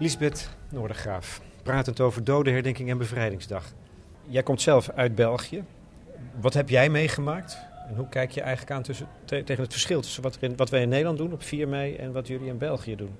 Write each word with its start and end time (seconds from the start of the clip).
Lisbeth 0.00 0.48
Noordergraaf, 0.68 1.40
pratend 1.62 2.00
over 2.00 2.24
Dodenherdenking 2.24 2.90
en 2.90 2.98
Bevrijdingsdag. 2.98 3.64
Jij 4.26 4.42
komt 4.42 4.62
zelf 4.62 4.90
uit 4.90 5.14
België. 5.14 5.64
Wat 6.40 6.54
heb 6.54 6.68
jij 6.68 6.90
meegemaakt? 6.90 7.58
En 7.88 7.96
hoe 7.96 8.08
kijk 8.08 8.30
je 8.30 8.40
eigenlijk 8.40 8.72
aan 8.72 8.82
tussen, 8.82 9.08
tegen 9.24 9.60
het 9.60 9.72
verschil 9.72 10.00
tussen 10.00 10.22
wat, 10.22 10.36
er 10.36 10.42
in, 10.42 10.56
wat 10.56 10.70
wij 10.70 10.82
in 10.82 10.88
Nederland 10.88 11.18
doen 11.18 11.32
op 11.32 11.42
4 11.42 11.68
mei 11.68 11.96
en 11.96 12.12
wat 12.12 12.26
jullie 12.26 12.48
in 12.48 12.58
België 12.58 12.96
doen? 12.96 13.16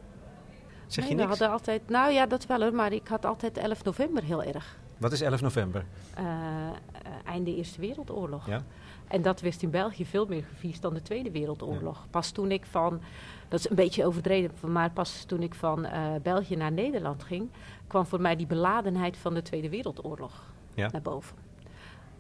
Zeg 0.86 1.04
je 1.04 1.14
niks? 1.14 1.22
We 1.22 1.28
hadden 1.28 1.50
altijd, 1.50 1.88
nou 1.88 2.12
ja, 2.12 2.26
dat 2.26 2.46
wel 2.46 2.60
hoor, 2.60 2.74
maar 2.74 2.92
ik 2.92 3.08
had 3.08 3.24
altijd 3.24 3.58
11 3.58 3.84
november 3.84 4.22
heel 4.22 4.42
erg. 4.42 4.78
Wat 4.96 5.12
is 5.12 5.20
11 5.20 5.40
november? 5.40 5.84
Eh, 6.14 6.24
einde 7.30 7.54
Eerste 7.56 7.80
Wereldoorlog. 7.80 8.46
Ja? 8.46 8.64
En 9.08 9.22
dat 9.22 9.40
werd 9.40 9.62
in 9.62 9.70
België 9.70 10.04
veel 10.06 10.26
meer 10.26 10.42
gevierd 10.44 10.82
dan 10.82 10.94
de 10.94 11.02
Tweede 11.02 11.30
Wereldoorlog. 11.30 12.06
Pas 12.10 12.30
toen 12.30 12.50
ik 12.50 12.64
van, 12.66 13.00
dat 13.48 13.58
is 13.58 13.70
een 13.70 13.76
beetje 13.76 14.06
overdreven, 14.06 14.72
maar 14.72 14.90
pas 14.90 15.24
toen 15.24 15.42
ik 15.42 15.54
van 15.54 15.84
eh, 15.84 16.02
België 16.22 16.56
naar 16.56 16.72
Nederland 16.72 17.22
ging, 17.22 17.48
kwam 17.86 18.06
voor 18.06 18.20
mij 18.20 18.36
die 18.36 18.46
beladenheid 18.46 19.16
van 19.16 19.34
de 19.34 19.42
Tweede 19.42 19.68
Wereldoorlog 19.68 20.52
Ja. 20.74 20.88
naar 20.92 21.02
boven. 21.02 21.36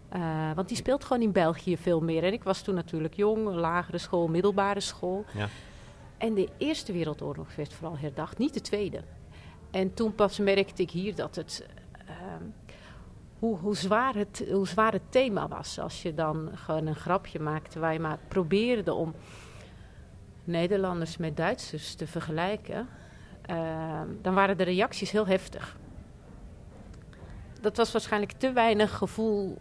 Eh, 0.08 0.50
want 0.54 0.68
die 0.68 0.76
speelt 0.76 1.04
gewoon 1.04 1.22
in 1.22 1.32
België 1.32 1.76
veel 1.76 2.00
meer. 2.00 2.24
En 2.24 2.32
ik 2.32 2.42
was 2.44 2.62
toen 2.62 2.74
natuurlijk 2.74 3.14
jong, 3.14 3.48
lagere 3.48 3.98
school, 3.98 4.28
middelbare 4.28 4.80
school. 4.80 5.24
Ja. 5.34 5.48
En 6.18 6.34
de 6.34 6.48
Eerste 6.58 6.92
Wereldoorlog 6.92 7.54
werd 7.56 7.72
vooral 7.72 7.98
herdacht, 7.98 8.38
niet 8.38 8.54
de 8.54 8.60
Tweede. 8.60 9.00
En 9.70 9.94
toen 9.94 10.14
pas 10.14 10.38
merkte 10.38 10.82
ik 10.82 10.90
hier 10.90 11.14
dat 11.14 11.36
het. 11.36 11.66
ehm, 12.06 12.44
hoe, 13.40 13.58
hoe, 13.58 13.76
zwaar 13.76 14.14
het, 14.14 14.44
hoe 14.50 14.68
zwaar 14.68 14.92
het 14.92 15.02
thema 15.08 15.48
was. 15.48 15.78
Als 15.78 16.02
je 16.02 16.14
dan 16.14 16.50
gewoon 16.54 16.86
een 16.86 16.94
grapje 16.96 17.38
maakte 17.38 17.78
waar 17.78 17.92
je 17.92 18.00
maar 18.00 18.18
probeerde 18.28 18.94
om 18.94 19.14
Nederlanders 20.44 21.16
met 21.16 21.36
Duitsers 21.36 21.94
te 21.94 22.06
vergelijken. 22.06 22.88
ehm, 23.42 24.08
dan 24.22 24.34
waren 24.34 24.56
de 24.56 24.64
reacties 24.64 25.10
heel 25.10 25.26
heftig. 25.26 25.76
Dat 27.60 27.76
was 27.76 27.92
waarschijnlijk 27.92 28.32
te 28.32 28.52
weinig 28.52 28.96
gevoel, 28.96 29.58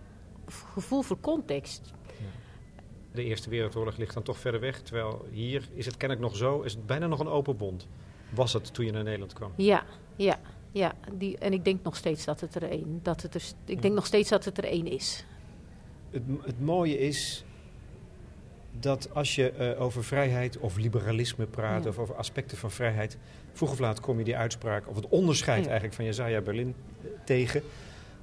gevoel 0.48 1.02
voor 1.02 1.20
context. 1.20 1.94
De 3.12 3.24
Eerste 3.24 3.50
Wereldoorlog 3.50 3.98
ligt 3.98 4.14
dan 4.14 4.24
toch 4.24 4.38
verder 4.38 4.60
weg. 4.60 4.82
Terwijl 4.82 5.26
hier 5.32 5.70
is 5.74 5.86
het 5.86 5.98
kennelijk 5.98 6.28
nog 6.28 6.38
zo, 6.38 6.62
is 6.62 6.74
het 6.74 6.86
bijna 6.86 7.08
nog 7.08 7.20
een 7.20 7.28
open 7.28 7.58
bond. 7.58 7.88
Was 8.34 8.54
het 8.54 8.74
toen 8.74 8.86
je 8.86 8.92
naar 8.92 9.04
Nederland 9.04 9.34
kwam? 9.34 9.52
Ja, 9.56 9.84
ja, 10.16 10.40
ja. 10.72 10.94
Die, 11.14 11.38
en 11.38 11.53
ik 11.53 11.66
denk 11.66 11.84
nog 11.84 11.95
steeds 11.95 12.25
dat 12.25 12.39
het 12.42 12.56
er 12.56 12.64
één. 12.64 13.00
Dat 13.03 13.22
het 13.22 13.36
er, 13.36 13.44
ik 13.66 13.81
denk 13.81 13.94
nog 13.94 14.06
steeds 14.06 14.30
dat 14.30 14.45
het 14.45 14.58
er 14.58 14.64
één 14.64 14.88
is. 14.88 15.26
Het, 16.11 16.23
het 16.42 16.61
mooie 16.61 16.98
is 17.00 17.44
dat 18.80 19.14
als 19.14 19.36
je 19.36 19.52
eh, 19.52 19.81
over 19.81 20.03
vrijheid 20.03 20.58
of 20.58 20.78
liberalisme 20.78 21.45
praat, 21.45 21.84
Ja. 21.84 21.89
of 21.89 21.98
over 21.98 22.16
aspecten 22.16 22.58
van 22.58 22.72
vrijheid, 22.72 23.17
vroeg 23.53 23.72
of 23.72 23.80
laat 23.80 24.00
kom 24.00 24.17
je 24.17 24.23
die 24.23 24.36
uitspraak, 24.38 24.88
of 24.89 24.95
het 24.95 25.08
onderscheid 25.08 25.59
Ja. 25.59 25.66
eigenlijk 25.66 25.95
van 25.95 26.06
Jezaja 26.06 26.42
Berlin 26.42 26.76
eh, 27.02 27.09
tegen, 27.26 27.61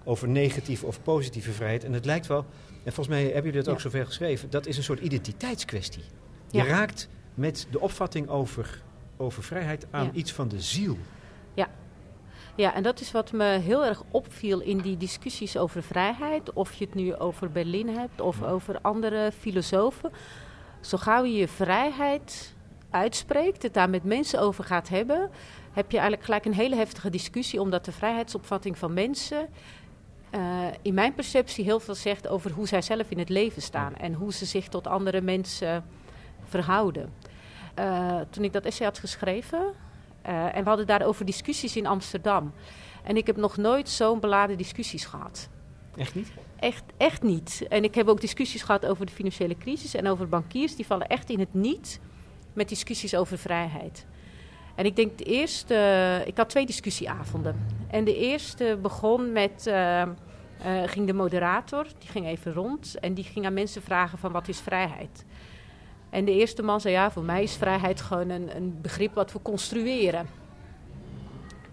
over 0.05 0.29
negatieve 0.29 0.87
of 0.87 1.03
positieve 1.03 1.53
vrijheid. 1.53 1.85
En 1.85 1.93
het 1.93 2.05
lijkt 2.05 2.27
wel, 2.27 2.45
en 2.85 2.93
volgens 2.93 3.09
mij 3.09 3.23
hebben 3.25 3.43
jullie 3.45 3.59
dat 3.59 3.69
ook 3.69 3.75
Ja. 3.77 3.83
zoveel 3.83 4.05
geschreven, 4.05 4.51
dat 4.51 4.67
is 4.67 4.77
een 4.77 4.83
soort 4.83 5.01
identiteitskwestie. 5.01 6.03
Je 6.51 6.63
raakt 6.63 7.09
met 7.35 7.67
de 7.71 7.81
opvatting 7.81 8.29
over, 8.29 8.83
over 9.17 9.43
vrijheid 9.43 9.87
aan 9.91 10.11
iets 10.13 10.33
van 10.33 10.49
de 10.49 10.61
ziel. 10.61 10.97
Ja, 11.55 11.69
en 12.57 12.83
dat 12.83 13.01
is 13.01 13.13
wat 13.13 13.33
me 13.33 13.45
heel 13.45 13.85
erg 13.85 14.03
opviel 14.11 14.61
in 14.61 14.79
die 14.79 14.97
discussies 14.97 15.57
over 15.57 15.83
vrijheid. 15.83 16.53
Of 16.53 16.75
je 16.75 16.85
het 16.85 16.95
nu 16.95 17.17
over 17.17 17.51
Berlin 17.51 17.89
hebt 17.89 18.21
of 18.21 18.41
Ja. 18.41 18.47
over 18.47 18.79
andere 18.83 19.33
filosofen. 19.39 20.11
Zo 20.81 20.99
gauw 20.99 21.25
je 21.25 21.37
je 21.37 21.49
vrijheid 21.49 22.55
uitspreekt, 22.91 23.63
het 23.63 23.75
daar 23.75 23.91
met 23.91 24.05
mensen 24.05 24.41
over 24.41 24.65
gaat 24.65 24.89
hebben, 24.89 25.31
heb 25.73 25.91
je 25.91 25.97
eigenlijk 25.97 26.25
gelijk 26.27 26.45
een 26.45 26.55
hele 26.55 26.77
heftige 26.77 27.11
discussie, 27.11 27.61
omdat 27.61 27.85
de 27.85 27.93
vrijheidsopvatting 27.93 28.79
van 28.79 28.93
mensen 28.95 29.49
eh, 30.31 30.41
in 30.83 30.95
mijn 30.95 31.15
perceptie 31.15 31.65
heel 31.65 31.81
veel 31.81 31.95
zegt 31.95 32.29
over 32.29 32.51
hoe 32.51 32.69
zij 32.69 32.83
zelf 32.83 33.11
in 33.11 33.19
het 33.19 33.29
leven 33.29 33.63
staan 33.63 33.97
en 33.97 34.13
hoe 34.13 34.33
ze 34.33 34.45
zich 34.45 34.69
tot 34.69 34.87
andere 34.87 35.21
mensen 35.21 35.85
verhouden. 36.45 37.13
Eh, 37.75 38.21
toen 38.31 38.45
ik 38.45 38.53
dat 38.53 38.65
essay 38.65 38.87
had 38.87 38.99
geschreven, 38.99 39.73
en 40.27 40.63
we 40.63 40.69
hadden 40.69 40.87
daarover 40.87 41.25
discussies 41.25 41.77
in 41.77 41.87
Amsterdam. 41.87 42.53
En 43.05 43.17
ik 43.17 43.27
heb 43.27 43.37
nog 43.37 43.57
nooit 43.57 43.89
zo'n 43.89 44.21
beladen 44.21 44.57
discussies 44.57 45.05
gehad. 45.05 45.49
Echt 45.97 46.15
niet? 46.15 46.33
Echt, 46.59 46.85
echt 46.97 47.23
niet. 47.23 47.67
En 47.69 47.85
ik 47.85 47.95
heb 47.95 48.09
ook 48.09 48.21
discussies 48.21 48.63
gehad 48.63 48.87
over 48.87 49.07
de 49.07 49.13
financiële 49.13 49.57
crisis 49.57 49.95
en 49.95 50.09
over 50.09 50.29
bankiers. 50.29 50.77
Die 50.77 50.87
vallen 50.87 51.07
echt 51.07 51.31
in 51.31 51.39
het 51.39 51.55
niet 51.55 52.01
met 52.53 52.69
discussies 52.69 53.15
over 53.15 53.39
vrijheid. 53.39 54.07
En 54.75 54.85
ik 54.85 54.97
denk 54.97 55.19
de 55.19 55.25
eerste... 55.25 56.23
ik 56.27 56.37
had 56.37 56.49
twee 56.49 56.67
discussieavonden. 56.67 57.67
En 57.91 58.05
de 58.05 58.17
eerste 58.17 58.79
begon 58.83 59.33
met... 59.33 59.67
eh, 59.67 60.03
eh, 60.03 60.09
ging 60.87 61.07
de 61.07 61.13
moderator, 61.13 61.87
die 61.99 62.09
ging 62.09 62.27
even 62.27 62.53
rond... 62.53 62.99
en 63.01 63.15
die 63.15 63.25
ging 63.25 63.47
aan 63.47 63.55
mensen 63.55 63.83
vragen 63.83 64.19
van 64.19 64.33
wat 64.33 64.49
is 64.49 64.61
vrijheid? 64.61 65.25
En 66.17 66.25
de 66.25 66.33
eerste 66.33 66.63
man 66.63 66.81
zei, 66.81 66.95
ja, 66.95 67.11
voor 67.11 67.23
mij 67.23 67.43
is 67.43 67.55
vrijheid 67.55 68.01
gewoon 68.01 68.29
een, 68.29 68.57
een 68.57 68.79
begrip 68.81 69.15
wat 69.15 69.33
we 69.33 69.43
construeren. 69.43 70.27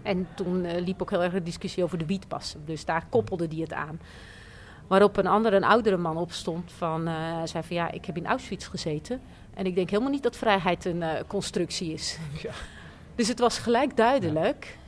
En 0.02 0.28
toen 0.34 0.64
eh, 0.64 0.82
liep 0.82 1.02
ook 1.02 1.10
heel 1.10 1.22
erg 1.22 1.34
een 1.34 1.44
discussie 1.44 1.84
over 1.84 1.98
de 1.98 2.06
wietpassen. 2.06 2.64
Dus 2.64 2.84
daar 2.84 3.06
koppelde 3.08 3.48
die 3.48 3.62
het 3.62 3.72
aan. 3.72 4.00
Waarop 4.86 5.16
een 5.16 5.26
andere, 5.26 5.56
een 5.56 5.64
oudere 5.64 5.96
man 5.96 6.16
opstond 6.16 6.72
van, 6.72 7.06
eh, 7.06 7.42
zei 7.44 7.64
van 7.64 7.76
ja, 7.76 7.90
ik 7.90 8.04
heb 8.04 8.16
in 8.16 8.26
Auschwitz 8.26 8.68
gezeten. 8.68 9.20
En 9.54 9.66
ik 9.66 9.74
denk 9.74 9.90
helemaal 9.90 10.12
niet 10.12 10.22
dat 10.22 10.36
vrijheid 10.36 10.84
een 10.84 11.02
eh, 11.02 11.20
constructie 11.26 11.92
is. 11.92 12.18
Ja. 12.42 12.52
Dus 13.14 13.28
het 13.28 13.38
was 13.38 13.58
gelijk 13.58 13.96
duidelijk. 13.96 14.78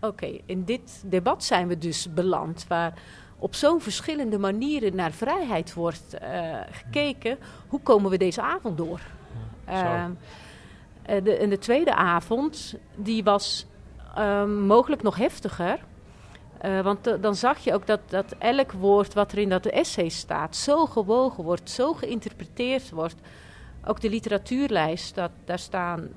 Oké, 0.00 0.40
in 0.46 0.64
dit 0.64 1.02
debat 1.06 1.44
zijn 1.44 1.68
we 1.68 1.78
dus 1.78 2.12
beland. 2.12 2.64
Waar 2.68 2.94
op 3.44 3.54
zo'n 3.54 3.80
verschillende 3.80 4.38
manieren 4.38 4.96
naar 4.96 5.12
vrijheid 5.12 5.74
wordt 5.74 6.14
eh, 6.14 6.56
gekeken. 6.70 7.38
Hoe 7.68 7.80
komen 7.80 8.10
we 8.10 8.16
deze 8.16 8.42
avond 8.42 8.76
door? 8.76 9.00
Zo. 9.66 9.72
Ehm, 9.72 10.10
eh, 11.02 11.24
de, 11.24 11.36
en 11.36 11.50
de 11.50 11.58
tweede 11.58 11.94
avond, 11.94 12.74
die 12.94 13.24
was 13.24 13.66
ehm, 14.14 14.66
mogelijk 14.66 15.02
nog 15.02 15.16
heftiger. 15.16 15.78
Eh, 16.58 16.80
want 16.80 17.22
dan 17.22 17.34
zag 17.34 17.58
je 17.58 17.74
ook 17.74 17.86
dat, 17.86 18.00
dat 18.08 18.34
elk 18.38 18.72
woord 18.72 19.14
wat 19.14 19.32
er 19.32 19.38
in 19.38 19.48
dat 19.48 19.66
essay 19.66 20.08
staat, 20.08 20.56
zo 20.56 20.86
gewogen 20.86 21.44
wordt, 21.44 21.70
zo 21.70 21.92
geïnterpreteerd 21.92 22.90
wordt. 22.90 23.20
Ook 23.84 24.00
de 24.00 24.10
literatuurlijst, 24.10 25.14
dat, 25.14 25.30
daar 25.44 25.58
staan 25.58 26.08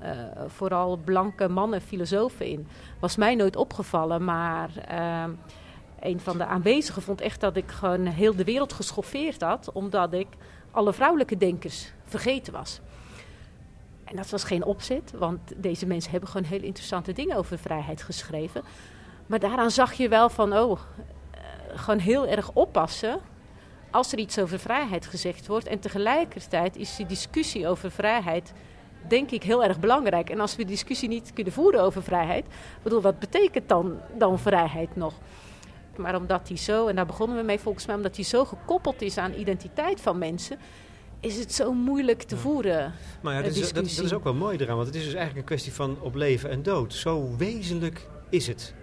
vooral 0.46 0.96
blanke 1.04 1.48
mannen, 1.48 1.80
filosofen 1.80 2.46
in. 2.46 2.68
Was 3.00 3.16
mij 3.16 3.34
nooit 3.34 3.56
opgevallen, 3.56 4.24
maar 4.24 4.70
ehm, 4.86 5.30
een 6.00 6.20
van 6.20 6.38
de 6.38 6.46
aanwezigen 6.46 7.02
vond 7.02 7.20
echt 7.20 7.40
dat 7.40 7.56
ik 7.56 7.70
gewoon 7.70 8.06
heel 8.06 8.36
de 8.36 8.44
wereld 8.44 8.72
geschoffeerd 8.72 9.40
had, 9.40 9.72
omdat 9.72 10.12
ik 10.12 10.26
alle 10.70 10.92
vrouwelijke 10.92 11.36
denkers 11.36 11.92
vergeten 12.04 12.52
was. 12.52 12.80
En 14.04 14.16
dat 14.16 14.30
was 14.30 14.44
geen 14.44 14.64
opzet, 14.64 15.12
want 15.16 15.40
deze 15.56 15.86
mensen 15.86 16.10
hebben 16.10 16.28
gewoon 16.28 16.46
heel 16.46 16.62
interessante 16.62 17.12
dingen 17.12 17.36
over 17.36 17.58
vrijheid 17.58 18.02
geschreven. 18.02 18.62
Maar 19.26 19.38
daaraan 19.38 19.70
zag 19.70 19.92
je 19.92 20.08
wel 20.08 20.30
van, 20.30 20.58
oh, 20.58 20.80
eh, 21.30 21.40
gewoon 21.74 21.98
heel 21.98 22.26
erg 22.26 22.50
oppassen 22.52 23.20
als 23.90 24.12
er 24.12 24.18
iets 24.18 24.38
over 24.38 24.58
vrijheid 24.58 25.06
gezegd 25.06 25.46
wordt. 25.46 25.66
En 25.66 25.78
tegelijkertijd 25.78 26.76
is 26.76 26.96
die 26.96 27.06
discussie 27.06 27.68
over 27.68 27.90
vrijheid, 27.90 28.52
denk 29.08 29.30
ik, 29.30 29.42
heel 29.42 29.64
erg 29.64 29.80
belangrijk. 29.80 30.30
En 30.30 30.40
als 30.40 30.56
we 30.56 30.64
discussie 30.64 31.08
niet 31.08 31.32
kunnen 31.32 31.52
voeren 31.52 31.82
over 31.82 32.02
vrijheid, 32.02 32.44
bedoel, 32.82 33.00
wat 33.00 33.18
betekent 33.18 33.68
dan, 33.68 34.00
dan 34.16 34.38
vrijheid 34.38 34.96
nog? 34.96 35.14
Maar 35.98 36.16
omdat 36.16 36.46
die 36.46 36.56
zo, 36.56 36.86
en 36.86 36.96
daar 36.96 37.06
begonnen 37.06 37.36
we 37.36 37.42
mee 37.42 37.58
volgens 37.58 37.86
mij, 37.86 37.96
omdat 37.96 38.14
die 38.14 38.24
zo 38.24 38.44
gekoppeld 38.44 39.02
is 39.02 39.18
aan 39.18 39.32
identiteit 39.32 40.00
van 40.00 40.18
mensen, 40.18 40.58
is 41.20 41.38
het 41.38 41.52
zo 41.54 41.72
moeilijk 41.72 42.22
te 42.22 42.36
voeren. 42.36 42.92
Maar 43.20 43.32
ja, 43.32 43.38
eh, 43.38 43.44
dat 43.44 43.56
is, 43.56 43.72
dat, 43.72 43.84
is 43.84 44.12
ook 44.12 44.24
wel 44.24 44.34
mooi 44.34 44.58
eraan, 44.58 44.76
want 44.76 44.86
het 44.86 44.96
is 44.96 45.04
dus 45.04 45.14
eigenlijk 45.14 45.40
een 45.40 45.54
kwestie 45.56 45.72
van 45.72 45.96
op 46.00 46.14
leven 46.14 46.50
en 46.50 46.62
dood. 46.62 46.94
Zo 46.94 47.36
wezenlijk 47.36 48.08
is 48.28 48.46
het. 48.46 48.74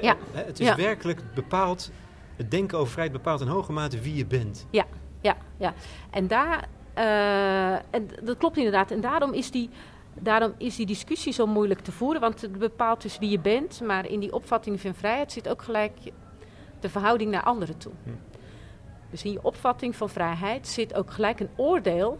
Ja. 0.00 0.16
Het 0.32 0.60
is 0.60 0.66
Ja. 0.66 0.76
werkelijk 0.76 1.34
bepaald, 1.34 1.90
het 2.36 2.50
denken 2.50 2.78
over 2.78 2.92
vrijheid 2.92 3.16
bepaalt 3.16 3.40
in 3.40 3.46
hoge 3.46 3.72
mate 3.72 4.00
wie 4.00 4.14
je 4.14 4.26
bent. 4.26 4.66
Ja, 4.70 4.84
ja. 5.58 5.74
En 6.10 6.26
daar, 6.26 6.68
eh, 6.94 7.72
en 7.72 8.08
dat 8.22 8.36
klopt 8.36 8.56
inderdaad. 8.56 8.90
En 8.90 9.00
daarom 9.00 9.32
is, 9.32 9.50
die, 9.50 9.70
daarom 10.20 10.54
is 10.58 10.76
die 10.76 10.86
discussie 10.86 11.32
zo 11.32 11.46
moeilijk 11.46 11.80
te 11.80 11.92
voeren. 11.92 12.20
Want 12.20 12.40
het 12.40 12.58
bepaalt 12.58 13.02
dus 13.02 13.18
wie 13.18 13.30
je 13.30 13.40
bent. 13.40 13.80
Maar 13.80 14.08
in 14.08 14.20
die 14.20 14.32
opvatting 14.32 14.80
van 14.80 14.94
vrijheid 14.94 15.32
zit 15.32 15.48
ook 15.48 15.62
gelijk 15.62 15.92
de 16.82 16.88
verhouding 16.88 17.30
naar 17.30 17.42
anderen 17.42 17.78
toe. 17.78 17.92
Hm. 18.04 18.10
Dus 19.10 19.22
in 19.22 19.32
je 19.32 19.42
opvatting 19.42 19.96
van 19.96 20.08
vrijheid 20.08 20.68
zit 20.68 20.94
ook 20.94 21.10
gelijk 21.10 21.40
een 21.40 21.50
oordeel 21.56 22.18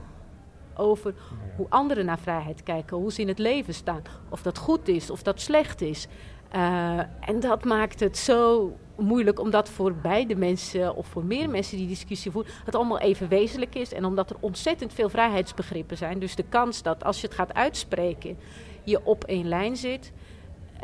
over 0.77 1.15
hoe 1.57 1.67
anderen 1.69 2.05
naar 2.05 2.19
vrijheid 2.19 2.63
kijken, 2.63 2.97
hoe 2.97 3.13
ze 3.13 3.21
in 3.21 3.29
het 3.29 3.39
leven 3.39 3.75
staan, 3.75 4.03
of 4.29 4.43
dat 4.43 4.59
goed 4.59 4.89
is, 4.89 5.11
of 5.11 5.23
dat 5.23 5.41
slecht 5.41 5.81
is. 5.81 6.07
Eh, 6.49 6.99
en 6.99 7.41
dat 7.41 7.65
maakt 7.65 8.01
het 8.01 8.19
zo 8.19 8.73
moeilijk, 8.97 9.41
omdat 9.41 9.69
voor 9.69 9.95
beide 9.95 10.37
mensen 10.37 10.97
of 10.97 11.07
voor 11.07 11.25
meer 11.25 11.51
mensen 11.51 11.77
die 11.77 11.87
discussie 11.87 12.31
voeren, 12.31 12.53
het 12.65 12.75
allemaal 12.75 12.99
even 12.99 13.29
wezenlijk 13.29 13.75
is. 13.75 13.93
En 13.93 14.05
omdat 14.05 14.31
er 14.31 14.37
ontzettend 14.41 14.95
veel 14.95 15.09
vrijheidsbegrippen 15.09 15.97
zijn. 15.97 16.19
Dus 16.19 16.35
de 16.35 16.45
kans 16.49 16.83
dat 16.83 17.05
als 17.05 17.21
je 17.21 17.27
het 17.27 17.37
gaat 17.37 17.55
uitspreken, 17.55 18.39
je 18.85 19.05
op 19.05 19.25
één 19.25 19.49
lijn 19.49 19.77
zit, 19.77 20.13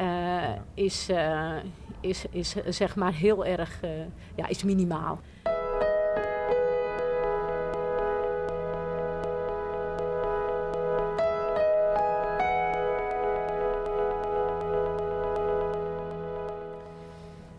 uh, 0.00 0.42
is, 0.74 1.10
uh, 1.10 1.56
is, 2.00 2.24
is 2.30 2.54
zeg 2.68 2.96
maar 2.96 3.12
heel 3.12 3.46
erg 3.46 3.80
uh, 3.84 3.90
ja, 4.36 4.48
is 4.48 4.62
minimaal. 4.62 5.20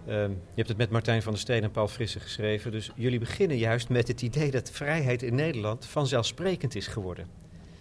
Ehm, 0.09 0.31
je 0.31 0.55
hebt 0.55 0.67
het 0.67 0.77
met 0.77 0.89
Martijn 0.89 1.21
van 1.21 1.31
der 1.31 1.41
Steen 1.41 1.63
en 1.63 1.71
Paul 1.71 1.87
Frisse 1.87 2.19
geschreven. 2.19 2.71
Dus 2.71 2.91
jullie 2.95 3.19
beginnen 3.19 3.57
juist 3.57 3.89
met 3.89 4.07
het 4.07 4.21
idee 4.21 4.51
dat 4.51 4.71
vrijheid 4.71 5.23
in 5.23 5.35
Nederland 5.35 5.85
vanzelfsprekend 5.85 6.75
is 6.75 6.87
geworden. 6.87 7.27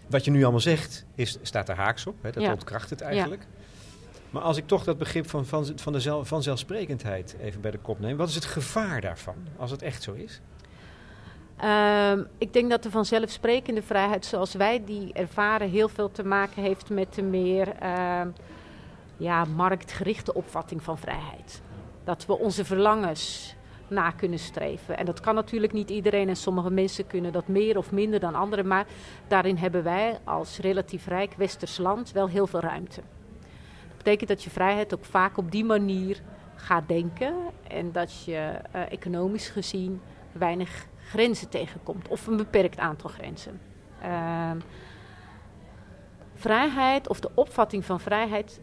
Wat 0.07 0.25
je 0.25 0.31
nu 0.31 0.43
allemaal 0.43 0.61
zegt, 0.61 1.05
is, 1.15 1.39
staat 1.43 1.69
er 1.69 1.77
haaks 1.77 2.07
op. 2.07 2.23
Hè? 2.23 2.31
Dat 2.31 2.43
ja. 2.43 2.53
ontkracht 2.53 2.91
het 2.91 3.01
eigenlijk. 3.01 3.43
Ja. 3.43 3.57
Maar 4.31 4.43
als 4.43 4.57
ik 4.57 4.67
toch 4.67 4.85
dat 4.85 4.99
begrip 4.99 5.29
van, 5.29 5.47
van, 5.47 5.67
van 5.77 5.93
de 5.93 6.01
zelf, 6.01 6.29
vanzelfsprekendheid 6.29 7.37
even 7.41 7.61
bij 7.61 7.71
de 7.71 7.79
kop 7.79 8.01
neem. 8.01 8.17
Wat 8.17 8.29
is 8.29 8.35
het 8.35 8.45
gevaar 8.45 9.01
daarvan, 9.01 9.37
als 9.57 9.71
het 9.71 9.83
echt 9.83 10.03
zo 10.03 10.13
is? 10.13 10.41
Um, 11.65 12.27
ik 12.39 12.53
denk 12.53 12.71
dat 12.71 12.83
de 12.83 12.91
vanzelfsprekende 12.91 13.83
vrijheid 13.83 14.25
zoals 14.25 14.55
wij 14.55 14.85
die 14.85 15.13
ervaren... 15.13 15.71
heel 15.71 15.89
veel 15.89 16.11
te 16.11 16.25
maken 16.25 16.63
heeft 16.63 16.91
met 16.91 17.15
de 17.15 17.23
meer 17.23 17.73
uh, 17.83 18.21
ja, 19.17 19.45
marktgerichte 19.45 20.35
opvatting 20.35 20.83
van 20.83 20.99
vrijheid. 20.99 21.63
Dat 22.05 22.27
we 22.27 22.39
onze 22.39 22.65
verlangens 22.65 23.55
na 23.89 24.11
kunnen 24.11 24.39
streven. 24.39 24.99
En 24.99 25.07
dat 25.07 25.21
kan 25.21 25.35
natuurlijk 25.35 25.73
niet 25.73 25.91
iedereen 25.91 26.29
en 26.29 26.37
sommige 26.37 26.71
mensen 26.71 27.07
kunnen 27.07 27.33
dat 27.33 27.49
meer 27.49 27.77
of 27.79 27.93
minder 27.93 28.21
dan 28.21 28.35
anderen. 28.35 28.67
Maar 28.67 28.87
daarin 29.29 29.57
hebben 29.57 29.83
wij 29.83 30.19
als 30.25 30.59
relatief 30.59 31.07
rijk 31.07 31.35
westers 31.37 31.79
land 31.79 32.13
wel 32.13 32.29
heel 32.29 32.47
veel 32.47 32.61
ruimte. 32.61 33.03
Betekent 34.09 34.39
dat 34.39 34.45
je 34.45 34.51
vrijheid 34.51 34.95
ook 34.95 35.05
vaak 35.05 35.37
op 35.37 35.51
die 35.51 35.65
manier 35.65 36.21
gaat 36.55 36.89
denken. 36.89 37.35
En 37.67 37.93
dat 37.93 38.25
je 38.25 38.61
uh, 38.75 38.93
economisch 38.93 39.49
gezien 39.49 40.01
weinig 40.33 40.87
grenzen 40.99 41.49
tegenkomt. 41.49 42.09
Of 42.09 42.27
een 42.27 42.37
beperkt 42.37 42.79
aantal 42.79 43.11
grenzen. 43.11 43.61
Uh, 44.05 44.51
vrijheid 46.35 47.09
of 47.09 47.21
de 47.21 47.31
opvatting 47.35 47.85
van 47.85 48.01
vrijheid 48.01 48.61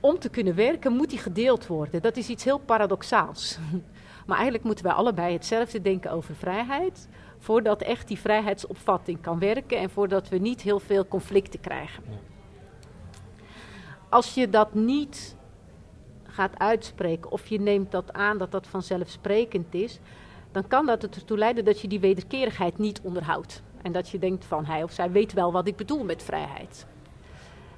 om 0.00 0.18
te 0.18 0.28
kunnen 0.28 0.54
werken 0.54 0.92
moet 0.92 1.10
die 1.10 1.18
gedeeld 1.18 1.66
worden. 1.66 2.02
Dat 2.02 2.16
is 2.16 2.28
iets 2.28 2.44
heel 2.44 2.58
paradoxaals. 2.58 3.58
Maar 4.26 4.36
eigenlijk 4.36 4.66
moeten 4.66 4.84
wij 4.84 4.94
allebei 4.94 5.32
hetzelfde 5.32 5.82
denken 5.82 6.10
over 6.10 6.34
vrijheid. 6.34 7.08
Voordat 7.38 7.82
echt 7.82 8.08
die 8.08 8.18
vrijheidsopvatting 8.18 9.20
kan 9.20 9.38
werken 9.38 9.78
en 9.78 9.90
voordat 9.90 10.28
we 10.28 10.38
niet 10.38 10.60
heel 10.60 10.80
veel 10.80 11.08
conflicten 11.08 11.60
krijgen. 11.60 12.02
Als 14.10 14.34
je 14.34 14.50
dat 14.50 14.74
niet 14.74 15.36
gaat 16.24 16.58
uitspreken 16.58 17.30
of 17.30 17.46
je 17.46 17.60
neemt 17.60 17.90
dat 17.90 18.12
aan 18.12 18.38
dat 18.38 18.50
dat 18.50 18.66
vanzelfsprekend 18.66 19.74
is, 19.74 20.00
dan 20.52 20.66
kan 20.66 20.86
dat 20.86 21.02
ertoe 21.02 21.38
leiden 21.38 21.64
dat 21.64 21.80
je 21.80 21.88
die 21.88 22.00
wederkerigheid 22.00 22.78
niet 22.78 23.00
onderhoudt. 23.02 23.62
En 23.82 23.92
dat 23.92 24.08
je 24.08 24.18
denkt 24.18 24.44
van 24.44 24.64
hij 24.64 24.82
of 24.82 24.92
zij 24.92 25.10
weet 25.10 25.32
wel 25.32 25.52
wat 25.52 25.66
ik 25.66 25.76
bedoel 25.76 26.04
met 26.04 26.22
vrijheid. 26.22 26.86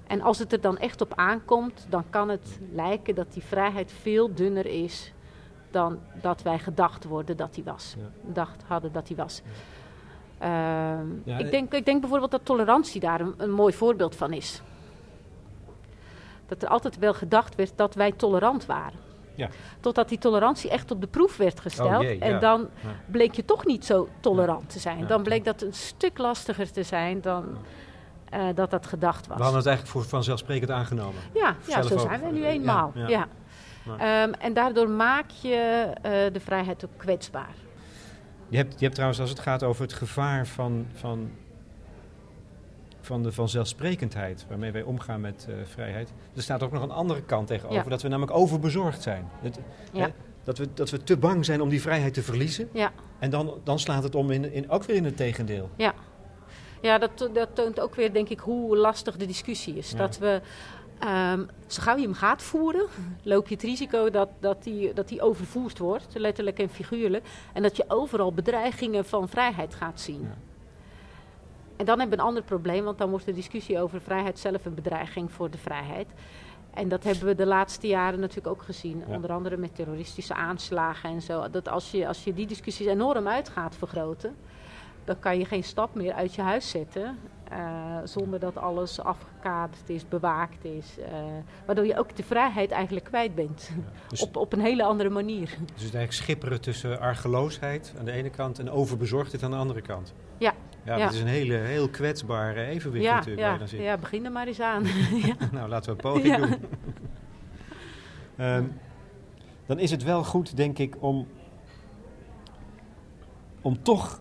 En 0.06 0.20
als 0.20 0.38
het 0.38 0.52
er 0.52 0.60
dan 0.60 0.78
echt 0.78 1.00
op 1.00 1.12
aankomt, 1.16 1.86
dan 1.88 2.04
kan 2.10 2.28
het 2.28 2.60
lijken 2.72 3.14
dat 3.14 3.32
die 3.32 3.42
vrijheid 3.42 3.92
veel 3.92 4.34
dunner 4.34 4.66
is 4.66 5.12
dan 5.70 5.98
dat 6.20 6.42
wij 6.42 6.58
gedacht 6.58 7.04
worden 7.04 7.36
dat 7.36 7.54
die 7.54 7.64
was. 7.64 7.94
Ja. 7.98 8.32
Dacht 8.32 8.62
hadden 8.66 8.92
dat 8.92 9.06
die 9.06 9.16
was. 9.16 9.42
Ja. 9.44 9.50
Uh, 10.42 10.48
ja, 11.24 11.38
ik, 11.38 11.50
denk, 11.50 11.72
ik 11.74 11.84
denk 11.84 12.00
bijvoorbeeld 12.00 12.30
dat 12.30 12.44
tolerantie 12.44 13.00
daar 13.00 13.20
een, 13.20 13.34
een, 13.36 13.50
mooi 13.50 13.72
voorbeeld 13.72 14.16
van 14.16 14.32
is. 14.32 14.62
Dat 16.46 16.62
er 16.62 16.68
altijd 16.68 16.98
wel 16.98 17.14
gedacht 17.14 17.54
werd 17.54 17.72
dat 17.76 17.94
wij 17.94 18.12
tolerant 18.12 18.66
waren. 18.66 18.98
Ja. 19.34 19.48
Totdat 19.80 20.08
die 20.08 20.18
tolerantie 20.18 20.70
echt 20.70 20.90
op 20.90 21.00
de 21.00 21.06
proef 21.06 21.36
werd 21.36 21.60
gesteld. 21.60 21.96
Oh 21.96 22.02
jee, 22.02 22.18
en 22.18 22.40
dan 22.40 22.68
bleek 23.06 23.34
je 23.34 23.44
toch 23.44 23.66
niet 23.66 23.84
zo 23.84 24.08
tolerant 24.20 24.70
te 24.70 24.78
zijn. 24.78 25.06
Dan 25.06 25.22
bleek 25.22 25.44
dat 25.44 25.62
een 25.62 25.72
stuk 25.72 26.18
lastiger 26.18 26.72
te 26.72 26.82
zijn 26.82 27.20
dan 27.20 27.44
uh, 28.34 28.44
dat 28.54 28.70
dat 28.70 28.86
gedacht 28.86 29.26
was. 29.26 29.36
We 29.36 29.42
hadden 29.42 29.60
het 29.60 29.68
eigenlijk 29.68 29.98
voor 29.98 30.08
vanzelfsprekend 30.08 30.70
aangenomen. 30.70 31.20
Ja, 31.34 31.56
ja 31.66 31.82
zo 31.82 31.98
zijn 31.98 32.20
we 32.20 32.30
nu 32.30 32.44
eenmaal. 32.44 32.92
Ja, 32.94 33.08
ja. 33.08 33.28
ja. 33.98 34.22
Um, 34.22 34.34
en 34.34 34.52
daardoor 34.52 34.90
maak 34.90 35.30
je 35.30 35.86
uh, 35.96 36.10
de 36.32 36.40
vrijheid 36.40 36.84
ook 36.84 36.90
kwetsbaar. 36.96 37.54
Je 38.48 38.56
hebt, 38.56 38.72
je 38.72 38.80
hebt 38.80 38.94
trouwens, 38.94 39.20
als 39.20 39.30
het 39.30 39.40
gaat 39.40 39.62
over 39.62 39.82
het 39.82 39.92
gevaar 39.92 40.46
van, 40.46 40.86
van, 40.94 41.30
van 43.02 43.22
de 43.22 43.32
vanzelfsprekendheid 43.32 44.46
waarmee 44.48 44.72
wij 44.72 44.82
omgaan 44.82 45.20
met 45.20 45.46
uh, 45.48 45.54
vrijheid, 45.64 46.12
er 46.34 46.42
staat 46.42 46.62
ook 46.62 46.72
nog 46.72 46.82
een 46.82 46.90
andere 46.90 47.22
kant 47.22 47.46
tegenover, 47.46 47.90
dat 47.90 48.02
we 48.02 48.08
namelijk 48.08 48.36
overbezorgd 48.36 49.02
zijn. 49.02 49.28
Het, 49.40 49.58
hè, 49.92 50.06
dat, 50.44 50.58
we, 50.58 50.68
dat 50.74 50.90
we 50.90 51.02
te 51.02 51.16
bang 51.16 51.44
zijn 51.44 51.60
om 51.60 51.68
die 51.68 51.80
vrijheid 51.80 52.14
te 52.14 52.22
verliezen. 52.22 52.68
Ja. 52.72 52.92
En 53.18 53.30
dan, 53.30 53.60
dan 53.64 53.78
slaat 53.78 54.02
het 54.02 54.14
om 54.14 54.30
in, 54.30 54.52
in, 54.52 54.70
ook 54.70 54.84
weer 54.84 54.96
in 54.96 55.04
het 55.04 55.16
tegendeel. 55.16 55.70
Ja. 55.76 55.94
Ja, 56.80 56.98
dat, 56.98 57.28
dat 57.32 57.48
toont 57.52 57.80
ook 57.80 57.94
weer, 57.94 58.12
denk 58.12 58.28
ik, 58.28 58.38
hoe 58.38 58.76
lastig 58.76 59.16
de 59.16 59.26
discussie 59.26 59.76
is. 59.76 59.94
Dat 59.94 60.18
we, 60.18 60.40
um, 61.34 61.48
zo 61.66 61.82
gauw 61.82 61.96
je 61.96 62.02
hem 62.02 62.14
gaat 62.14 62.42
voeren, 62.42 62.86
loop 63.22 63.48
je 63.48 63.54
het 63.54 63.64
risico 63.64 64.10
dat, 64.10 64.28
dat, 64.40 64.62
die, 64.62 64.92
dat 64.92 65.08
die 65.08 65.22
overvoerd 65.22 65.78
wordt, 65.78 66.06
letterlijk 66.14 66.58
en 66.58 66.68
figuurlijk. 66.68 67.24
En 67.52 67.62
dat 67.62 67.76
je 67.76 67.84
overal 67.88 68.32
bedreigingen 68.32 69.04
van 69.04 69.28
vrijheid 69.28 69.74
gaat 69.74 70.00
zien. 70.00 70.30
En 71.76 71.84
dan 71.84 71.98
hebben 71.98 72.16
we 72.16 72.22
een 72.22 72.28
ander 72.28 72.42
probleem, 72.42 72.84
want 72.84 72.98
dan 72.98 73.10
wordt 73.10 73.24
de 73.24 73.32
discussie 73.32 73.80
over 73.80 74.00
vrijheid 74.00 74.38
zelf 74.38 74.64
een 74.64 74.74
bedreiging 74.74 75.32
voor 75.32 75.50
de 75.50 75.58
vrijheid. 75.58 76.08
En 76.74 76.88
dat 76.88 77.04
hebben 77.04 77.24
we 77.24 77.34
de 77.34 77.46
laatste 77.46 77.86
jaren 77.86 78.20
natuurlijk 78.20 78.46
ook 78.46 78.62
gezien. 78.62 79.02
Ja. 79.06 79.14
Onder 79.14 79.32
andere 79.32 79.56
met 79.56 79.74
terroristische 79.74 80.34
aanslagen 80.34 81.10
en 81.10 81.22
zo. 81.22 81.50
Dat 81.50 81.68
als 81.68 81.90
je, 81.90 82.08
als 82.08 82.24
je 82.24 82.34
die 82.34 82.46
discussies 82.46 82.86
enorm 82.86 83.28
uit 83.28 83.48
gaat 83.48 83.76
vergroten 83.76 84.36
dan 85.04 85.18
kan 85.18 85.38
je 85.38 85.44
geen 85.44 85.64
stap 85.64 85.94
meer 85.94 86.12
uit 86.12 86.34
je 86.34 86.42
huis 86.42 86.70
zetten. 86.70 87.18
Uh, 87.52 87.96
zonder 88.04 88.40
dat 88.40 88.56
alles 88.56 89.00
afgekaderd 89.00 89.88
is, 89.88 90.08
bewaakt 90.08 90.64
is. 90.64 90.98
Uh, 90.98 91.04
waardoor 91.66 91.86
je 91.86 91.98
ook 91.98 92.16
de 92.16 92.22
vrijheid 92.22 92.70
eigenlijk 92.70 93.04
kwijt 93.04 93.34
bent. 93.34 93.70
Ja, 93.76 94.08
dus 94.08 94.22
op, 94.22 94.36
op 94.36 94.52
een 94.52 94.60
hele 94.60 94.82
andere 94.82 95.10
manier. 95.10 95.48
Dus 95.48 95.80
eigenlijk 95.80 96.12
schipperen 96.12 96.60
tussen 96.60 97.00
argeloosheid 97.00 97.94
aan 97.98 98.04
de 98.04 98.12
ene 98.12 98.30
kant 98.30 98.58
en 98.58 98.70
overbezorgdheid 98.70 99.42
aan 99.42 99.50
de 99.50 99.56
andere 99.56 99.82
kant. 99.82 100.14
Ja. 100.38 100.54
Ja, 100.84 100.96
ja. 100.96 101.04
dat 101.04 101.14
is 101.14 101.20
een 101.20 101.26
hele, 101.26 101.54
heel 101.54 101.88
kwetsbare 101.88 102.64
evenwicht 102.64 103.04
ja, 103.04 103.14
natuurlijk. 103.14 103.46
Ja, 103.46 103.58
dan 103.58 103.68
zit. 103.68 103.80
ja, 103.80 103.98
begin 103.98 104.24
er 104.24 104.32
maar 104.32 104.46
eens 104.46 104.60
aan. 104.60 104.82
nou, 105.52 105.68
laten 105.68 105.96
we 105.96 106.02
een 106.02 106.12
poging 106.12 106.36
doen. 106.36 106.54
um, 108.46 108.72
dan 109.66 109.78
is 109.78 109.90
het 109.90 110.02
wel 110.02 110.24
goed, 110.24 110.56
denk 110.56 110.78
ik, 110.78 110.96
om, 111.00 111.26
om 113.60 113.82
toch 113.82 114.20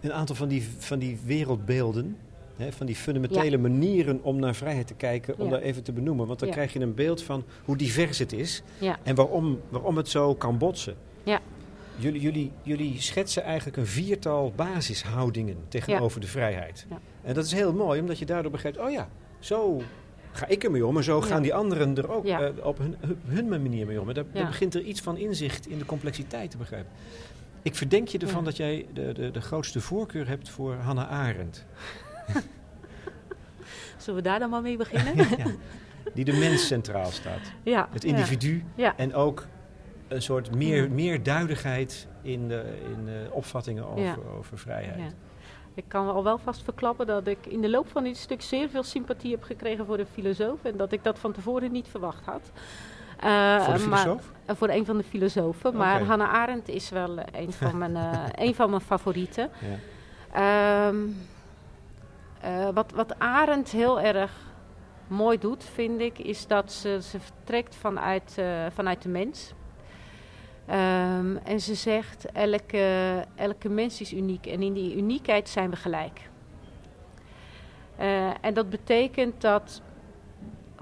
een 0.00 0.12
aantal 0.12 0.36
van 0.36 0.48
die, 0.48 0.68
van 0.78 0.98
die 0.98 1.18
wereldbeelden, 1.24 2.16
hè, 2.56 2.72
van 2.72 2.86
die 2.86 2.96
fundamentele 2.96 3.50
ja. 3.50 3.58
manieren 3.58 4.22
om 4.22 4.38
naar 4.38 4.54
vrijheid 4.54 4.86
te 4.86 4.94
kijken, 4.94 5.38
om 5.38 5.44
ja. 5.44 5.50
daar 5.50 5.60
even 5.60 5.82
te 5.82 5.92
benoemen. 5.92 6.26
Want 6.26 6.38
dan 6.38 6.48
ja. 6.48 6.54
krijg 6.54 6.72
je 6.72 6.80
een 6.80 6.94
beeld 6.94 7.22
van 7.22 7.44
hoe 7.64 7.76
divers 7.76 8.18
het 8.18 8.32
is 8.32 8.62
en 9.02 9.14
waarom, 9.14 9.60
waarom 9.68 9.96
het 9.96 10.08
zo 10.08 10.34
kan 10.34 10.58
botsen. 10.58 10.96
Jullie, 11.96 12.20
jullie, 12.20 12.52
jullie 12.62 13.00
schetsen 13.00 13.42
eigenlijk 13.42 13.76
een 13.76 13.86
viertal 13.86 14.52
basishoudingen 14.56 15.56
tegenover 15.68 16.20
de 16.20 16.26
vrijheid. 16.26 16.86
En 17.22 17.34
dat 17.34 17.44
is 17.44 17.52
heel 17.52 17.72
mooi, 17.72 18.00
omdat 18.00 18.18
je 18.18 18.26
daardoor 18.26 18.50
begrijpt, 18.50 18.78
oh 18.78 18.90
ja, 18.90 19.08
zo 19.38 19.82
ga 20.32 20.46
ik 20.46 20.64
ermee 20.64 20.86
om 20.86 20.96
en 20.96 21.04
zo 21.04 21.20
gaan 21.20 21.42
die 21.42 21.54
anderen 21.54 21.96
er 21.96 22.10
ook 22.10 22.26
uh, 22.26 22.48
op 22.62 22.78
hun, 22.78 22.96
hun 23.26 23.48
manier 23.48 23.86
mee 23.86 24.00
om. 24.00 24.08
En 24.08 24.14
daar, 24.14 24.24
daar 24.32 24.46
begint 24.46 24.74
er 24.74 24.82
iets 24.82 25.00
van 25.00 25.16
inzicht 25.16 25.66
in 25.66 25.78
de 25.78 25.84
complexiteit 25.84 26.50
te 26.50 26.56
begrijpen. 26.56 26.90
Ik 27.62 27.74
verdenk 27.74 28.08
je 28.08 28.18
ervan 28.18 28.44
dat 28.44 28.56
jij 28.56 28.86
de, 28.92 29.12
de, 29.12 29.30
de 29.30 29.40
grootste 29.40 29.80
voorkeur 29.80 30.28
hebt 30.28 30.48
voor 30.48 30.74
Hannah 30.74 31.10
Arendt. 31.10 31.64
Zullen 33.96 34.22
we 34.22 34.28
daar 34.28 34.38
dan 34.38 34.50
maar 34.50 34.62
mee 34.62 34.76
beginnen? 34.76 35.26
die 36.14 36.24
de 36.24 36.32
mens 36.32 36.66
centraal 36.66 37.10
staat. 37.10 37.52
Ja, 37.62 37.88
het 37.92 38.04
individu 38.04 38.64
en 38.96 39.14
ook 39.14 39.46
een 40.14 40.22
soort 40.22 40.54
meer, 40.54 40.90
meerduidigheid 40.90 42.06
in 42.22 42.48
de, 42.48 42.62
in 42.96 43.04
de 43.04 43.28
opvattingen 43.30 43.86
over, 43.86 44.18
over 44.38 44.58
vrijheid. 44.58 45.14
Ik 45.74 45.84
kan 45.88 46.08
al 46.08 46.24
wel 46.24 46.38
vast 46.38 46.62
verklappen 46.62 47.06
dat 47.06 47.26
ik 47.26 47.46
in 47.46 47.60
de 47.60 47.70
loop 47.70 47.88
van 47.88 48.04
dit 48.04 48.16
stuk 48.16 48.42
zeer 48.42 48.68
veel 48.68 48.82
sympathie 48.82 49.30
heb 49.30 49.42
gekregen 49.42 49.86
voor 49.86 49.96
de 49.96 50.06
filosoof. 50.06 50.64
En 50.64 50.76
dat 50.76 50.92
ik 50.92 51.04
dat 51.04 51.18
van 51.18 51.32
tevoren 51.32 51.72
niet 51.72 51.88
verwacht 51.88 52.24
had. 52.24 52.50
Uh, 53.24 53.60
voor 53.60 53.74
de 53.74 53.80
filosoof? 53.80 54.32
Maar, 54.46 54.56
voor 54.56 54.68
een 54.68 54.84
van 54.84 54.96
de 54.96 55.04
filosofen. 55.04 55.68
Okay. 55.68 55.80
Maar 55.80 56.02
Hannah 56.02 56.32
Arendt 56.32 56.68
is 56.68 56.90
wel 56.90 57.18
een 57.32 57.52
van 57.52 57.78
mijn, 57.88 57.92
uh, 57.92 58.26
een 58.34 58.54
van 58.54 58.70
mijn 58.70 58.82
favorieten. 58.82 59.50
Ja. 60.34 60.88
Um, 60.88 61.16
uh, 62.44 62.68
wat, 62.68 62.92
wat 62.94 63.18
Arendt 63.18 63.70
heel 63.70 64.00
erg 64.00 64.32
mooi 65.06 65.38
doet, 65.38 65.64
vind 65.64 66.00
ik, 66.00 66.18
is 66.18 66.46
dat 66.46 66.72
ze, 66.72 66.98
ze 67.02 67.20
vertrekt 67.20 67.76
vanuit, 67.76 68.42
vanuit 68.74 69.02
de 69.02 69.08
mens. 69.08 69.54
Um, 70.70 71.36
en 71.36 71.60
ze 71.60 71.74
zegt, 71.74 72.32
elke, 72.32 73.24
elke 73.34 73.68
mens 73.68 74.00
is 74.00 74.12
uniek 74.12 74.46
en 74.46 74.62
in 74.62 74.72
die 74.72 74.96
uniekheid 74.96 75.48
zijn 75.48 75.70
we 75.70 75.76
gelijk. 75.76 76.20
en 78.40 78.54
dat 78.54 78.70
betekent 78.70 79.40
dat 79.40 79.82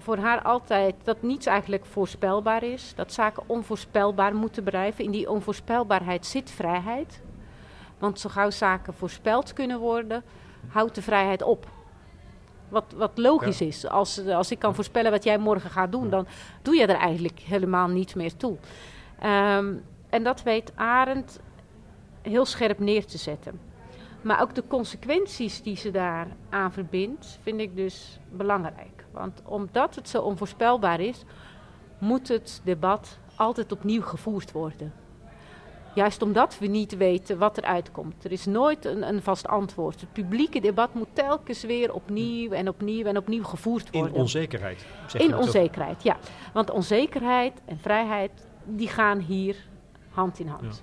voor 0.03 0.17
haar 0.17 0.43
altijd 0.43 0.95
dat 1.03 1.23
niets 1.23 1.47
eigenlijk 1.47 1.85
voorspelbaar 1.85 2.63
is. 2.63 2.93
Dat 2.97 3.13
zaken 3.13 3.43
onvoorspelbaar 3.47 4.35
moeten 4.35 4.63
blijven. 4.63 5.05
In 5.05 5.11
die 5.11 5.31
onvoorspelbaarheid 5.31 6.27
zit 6.27 6.51
vrijheid. 6.51 7.23
Want 7.99 8.21
zo 8.21 8.29
gauw 8.29 8.51
zaken 8.51 8.95
voorspeld 8.95 9.53
kunnen 9.53 9.79
worden, 9.79 10.23
houdt 10.69 10.95
de 10.95 11.03
vrijheid 11.03 11.43
op. 11.43 11.67
Wat, 12.69 12.85
wat 12.97 13.11
logisch 13.15 13.61
is. 13.61 13.89
Als, 13.89 14.27
als 14.27 14.51
ik 14.51 14.59
kan 14.59 14.75
voorspellen 14.75 15.11
wat 15.11 15.25
jij 15.25 15.39
morgen 15.39 15.71
gaat 15.71 15.93
doen, 15.93 16.11
dan 16.11 16.27
doe 16.63 16.75
je 16.75 16.87
er 16.87 17.01
eigenlijk 17.01 17.39
helemaal 17.39 17.89
niet 17.89 18.15
meer 18.15 18.37
toe. 18.37 18.57
Ehm, 19.23 19.75
en 20.09 20.23
dat 20.23 20.43
weet 20.43 20.73
Arend 20.75 21.41
heel 22.23 22.45
scherp 22.45 22.79
neer 22.79 23.07
te 23.07 23.19
zetten. 23.19 23.61
Maar 24.23 24.41
ook 24.41 24.55
de 24.55 24.65
consequenties 24.69 25.63
die 25.63 25.77
ze 25.77 25.91
daar 25.91 26.27
aan 26.51 26.73
verbindt, 26.73 27.39
vind 27.43 27.61
ik 27.61 27.77
dus 27.77 28.19
belangrijk. 28.31 29.05
Want 29.11 29.43
omdat 29.45 29.95
het 29.95 30.09
zo 30.09 30.23
onvoorspelbaar 30.23 31.01
is, 31.01 31.25
moet 31.99 32.29
het 32.29 32.61
debat 32.65 33.19
altijd 33.37 33.73
opnieuw 33.73 34.03
gevoerd 34.03 34.53
worden. 34.53 34.93
Juist 35.95 36.23
omdat 36.23 36.59
we 36.59 36.67
niet 36.67 36.97
weten 36.97 37.39
wat 37.39 37.57
er 37.57 37.65
uitkomt. 37.65 38.25
Er 38.25 38.33
is 38.33 38.47
nooit 38.47 38.85
een, 38.85 39.09
een 39.09 39.23
vast 39.23 39.49
antwoord. 39.49 40.01
Het 40.01 40.13
publieke 40.13 40.61
debat 40.61 40.95
moet 40.95 41.09
telkens 41.13 41.63
weer 41.63 41.93
opnieuw 41.93 42.51
en 42.51 42.69
opnieuw 42.69 43.05
en 43.05 43.17
opnieuw 43.17 43.45
gevoerd 43.45 43.91
worden. 43.91 44.15
In 44.15 44.21
onzekerheid. 44.21 44.87
In 45.19 45.37
onzekerheid, 45.37 46.03
ja. 46.03 46.17
Want 46.53 46.71
onzekerheid 46.71 47.61
en 47.65 47.79
vrijheid, 47.79 48.51
die 48.65 48.89
gaan 48.89 49.19
hier 49.19 49.57
hand 50.11 50.39
in 50.39 50.47
hand. 50.47 50.83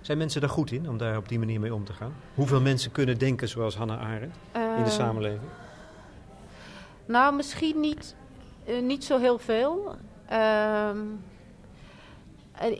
Zijn 0.00 0.18
mensen 0.18 0.40
daar 0.40 0.50
goed 0.50 0.72
in 0.72 0.88
om 0.88 0.98
daar 0.98 1.16
op 1.16 1.28
die 1.28 1.38
manier 1.38 1.60
mee 1.60 1.74
om 1.74 1.84
te 1.84 1.92
gaan? 1.92 2.12
Hoeveel 2.34 2.60
mensen 2.60 2.92
kunnen 2.92 3.18
denken 3.18 3.48
zoals 3.48 3.76
Hannah 3.76 4.00
Arendt 4.00 4.36
in 4.54 4.84
de 4.84 4.84
eh, 4.84 4.86
samenleving? 4.86 5.50
Nou, 7.06 7.34
misschien 7.34 7.80
niet, 7.80 8.14
uh, 8.68 8.82
niet 8.82 9.04
zo 9.04 9.18
heel 9.18 9.38
veel. 9.38 9.96
Uh, 10.32 10.90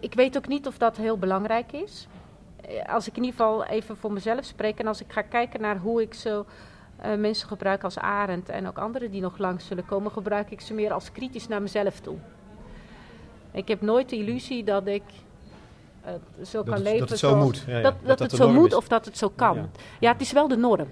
ik 0.01 0.15
weet 0.15 0.37
ook 0.37 0.49
niet 0.49 0.67
of 0.67 0.79
dat 0.79 0.97
heel 0.97 1.19
belangrijk 1.19 1.73
is. 1.73 2.09
Als 2.87 3.09
ik 3.09 3.17
in 3.17 3.23
ieder 3.25 3.39
geval 3.39 3.65
even 3.65 3.97
voor 3.97 4.13
mezelf 4.13 4.45
spreek 4.45 4.79
en 4.79 4.87
als 4.87 5.01
ik 5.01 5.13
ga 5.13 5.23
kijken 5.23 5.61
naar 5.61 5.79
hoe 5.79 6.03
ik 6.03 6.15
zo 6.15 6.47
mensen 7.19 7.49
gebruik 7.49 7.85
als 7.85 7.99
Arendt 7.99 8.49
en 8.49 8.69
ook 8.69 8.79
anderen 8.79 9.11
die 9.11 9.21
nog 9.21 9.39
langs 9.39 9.67
zullen 9.67 9.87
komen, 9.87 10.13
gebruik 10.13 10.51
ik 10.51 10.61
ze 10.61 10.75
meer 10.75 10.93
als 10.93 11.13
kritisch 11.13 11.49
naar 11.49 11.63
mezelf 11.63 12.01
toe. 12.01 12.19
Ik 13.53 13.69
heb 13.69 13.81
nooit 13.81 14.09
de 14.09 14.17
illusie 14.17 14.65
dat 14.65 14.87
ik 14.87 15.03
zo 16.45 16.63
kan 16.63 16.83
leven. 16.83 16.99
Dat 16.99 17.09
het 17.09 17.19
zo 17.19 17.37
moet. 17.37 17.65
Ja, 17.67 17.77
ja. 17.77 17.83
Dat, 17.83 17.95
dat, 18.05 18.19
het 18.19 18.33
zo 18.33 18.53
moet 18.53 18.75
of 18.75 18.89
dat 18.89 19.05
het 19.05 19.19
zo 19.19 19.33
kan. 19.37 19.71
Ja, 20.01 20.13
het 20.13 20.21
is 20.21 20.33
wel 20.33 20.49
de 20.49 20.57
norm. 20.57 20.89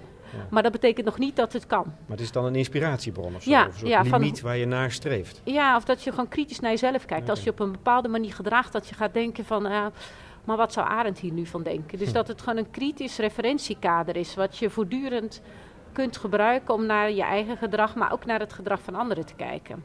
Maar 0.49 0.63
dat 0.63 0.71
betekent 0.71 1.05
nog 1.05 1.17
niet 1.17 1.35
dat 1.35 1.53
het 1.53 1.67
kan. 1.67 1.83
Maar 1.85 2.17
het 2.17 2.19
is 2.19 2.31
dan 2.31 2.45
een 2.45 2.55
inspiratiebron 2.55 3.35
of 3.35 3.43
zo? 3.43 3.49
Ja, 3.49 3.67
of 3.67 3.81
een 3.81 4.11
limiet 4.11 4.41
waar 4.41 4.57
je 4.57 4.65
naar 4.65 4.91
streeft? 4.91 5.41
Ja, 5.43 5.75
of 5.75 5.83
dat 5.83 6.03
je 6.03 6.09
gewoon 6.09 6.27
kritisch 6.27 6.59
naar 6.59 6.71
jezelf 6.71 7.05
kijkt. 7.05 7.29
Als 7.29 7.43
je 7.43 7.49
op 7.49 7.59
een 7.59 7.71
bepaalde 7.71 8.07
manier 8.07 8.33
gedraagt, 8.33 8.71
dat 8.71 8.87
je 8.87 8.95
gaat 8.95 9.13
denken 9.13 9.45
van... 9.45 9.65
Uh, 9.65 9.85
maar 10.43 10.57
wat 10.57 10.73
zou 10.73 10.87
Arend 10.87 11.19
hier 11.19 11.31
nu 11.31 11.45
van 11.45 11.63
denken? 11.63 11.97
Dus 11.97 12.07
hm. 12.07 12.13
dat 12.13 12.27
het 12.27 12.41
gewoon 12.41 12.57
een 12.57 12.71
kritisch 12.71 13.17
referentiekader 13.17 14.15
is... 14.15 14.35
wat 14.35 14.57
je 14.57 14.69
voortdurend 14.69 15.41
kunt 15.91 16.17
gebruiken 16.17 16.73
om 16.73 16.85
naar 16.85 17.11
je 17.11 17.23
eigen 17.23 17.57
gedrag... 17.57 17.95
maar 17.95 18.11
ook 18.11 18.25
naar 18.25 18.39
het 18.39 18.53
gedrag 18.53 18.81
van 18.81 18.95
anderen 18.95 19.25
te 19.25 19.35
kijken. 19.35 19.83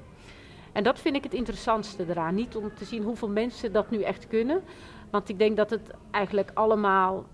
En 0.74 0.82
dat 0.82 0.98
vind 0.98 1.16
ik 1.16 1.22
het 1.22 1.34
interessantste 1.34 2.04
eraan. 2.08 2.34
Niet 2.34 2.56
om 2.56 2.74
te 2.74 2.84
zien 2.84 3.02
hoeveel 3.02 3.28
mensen 3.28 3.72
dat 3.72 3.90
nu 3.90 4.02
echt 4.02 4.28
kunnen... 4.28 4.62
Want 5.14 5.28
ik 5.28 5.38
denk 5.38 5.56
dat 5.56 5.70
het 5.70 5.90
eigenlijk 6.10 6.50
allemaal 6.54 7.24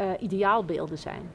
uh, 0.00 0.10
ideaalbeelden 0.20 0.98
zijn. 0.98 1.30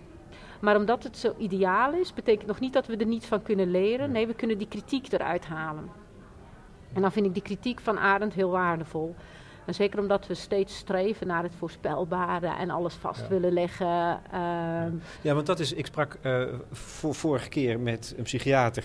Maar 0.62 0.76
omdat 0.76 1.04
het 1.04 1.18
zo 1.18 1.34
ideaal 1.38 1.94
is, 1.94 2.14
betekent 2.14 2.48
nog 2.48 2.60
niet 2.60 2.74
dat 2.74 2.88
we 2.88 2.98
er 2.98 3.06
niet 3.06 3.26
van 3.26 3.42
kunnen 3.42 3.72
leren. 3.72 4.12
Nee, 4.12 4.28
we 4.28 4.34
kunnen 4.34 4.58
die 4.58 4.68
kritiek 4.68 5.12
eruit 5.12 5.46
halen. 5.46 5.90
En 6.94 7.02
dan 7.02 7.12
vind 7.12 7.26
ik 7.26 7.34
die 7.34 7.44
kritiek 7.44 7.80
van 7.80 8.00
Arend 8.00 8.34
heel 8.34 8.50
waardevol. 8.50 9.16
En 9.66 9.74
zeker 9.74 10.00
omdat 10.00 10.28
we 10.28 10.34
steeds 10.34 10.78
streven 10.78 11.28
naar 11.28 11.44
het 11.44 11.56
voorspelbare 11.56 12.48
en 12.48 12.70
alles 12.70 12.94
vast 12.94 13.28
willen 13.28 13.54
leggen. 13.54 14.22
Uh... 14.34 14.86
Ja, 15.22 15.34
want 15.34 15.46
dat 15.46 15.60
is. 15.60 15.74
Ik 15.74 15.86
sprak 15.86 16.18
uh, 16.24 16.44
voor, 16.72 17.16
vorige 17.16 17.50
keer 17.50 17.80
met 17.80 18.14
een 18.18 18.24
psychiater, 18.24 18.84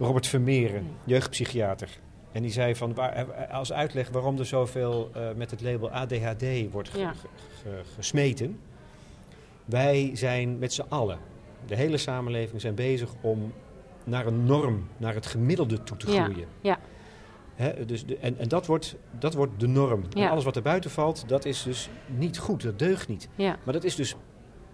Robert 0.00 0.26
Vermeeren, 0.26 0.86
jeugdpsychiater. 1.04 1.88
En 2.32 2.42
die 2.42 2.50
zei 2.50 2.74
van, 2.76 2.94
waar, 2.94 3.32
als 3.52 3.72
uitleg 3.72 4.08
waarom 4.08 4.38
er 4.38 4.46
zoveel 4.46 5.10
uh, 5.16 5.22
met 5.36 5.50
het 5.50 5.60
label 5.60 5.90
ADHD 5.90 6.44
wordt 6.70 6.90
gesmeten. 7.96 8.60
Wij 9.64 10.10
zijn 10.14 10.58
met 10.58 10.72
z'n 10.72 10.84
allen, 10.88 11.18
de 11.66 11.76
hele 11.76 11.96
samenleving, 11.96 12.60
zijn 12.60 12.74
bezig 12.74 13.10
om 13.20 13.52
naar 14.04 14.26
een 14.26 14.44
norm, 14.44 14.88
naar 14.96 15.14
het 15.14 15.26
gemiddelde 15.26 15.82
toe 15.82 15.96
te 15.96 16.06
groeien. 16.06 16.46
Ja. 16.60 16.78
ja. 17.56 17.72
dus 17.86 18.06
de, 18.06 18.16
en 18.16 18.38
en 18.38 18.48
dat, 18.48 18.66
wordt, 18.66 18.96
dat 19.18 19.34
wordt 19.34 19.60
de 19.60 19.66
norm. 19.66 20.02
En 20.14 20.28
alles 20.28 20.44
wat 20.44 20.56
er 20.56 20.62
buiten 20.62 20.90
valt, 20.90 21.24
dat 21.26 21.44
is 21.44 21.62
dus 21.62 21.88
niet 22.06 22.38
goed, 22.38 22.62
dat 22.62 22.78
deugt 22.78 23.08
niet. 23.08 23.28
Ja. 23.34 23.56
Maar 23.64 23.74
dat 23.74 23.84
is 23.84 23.94
dus 23.94 24.16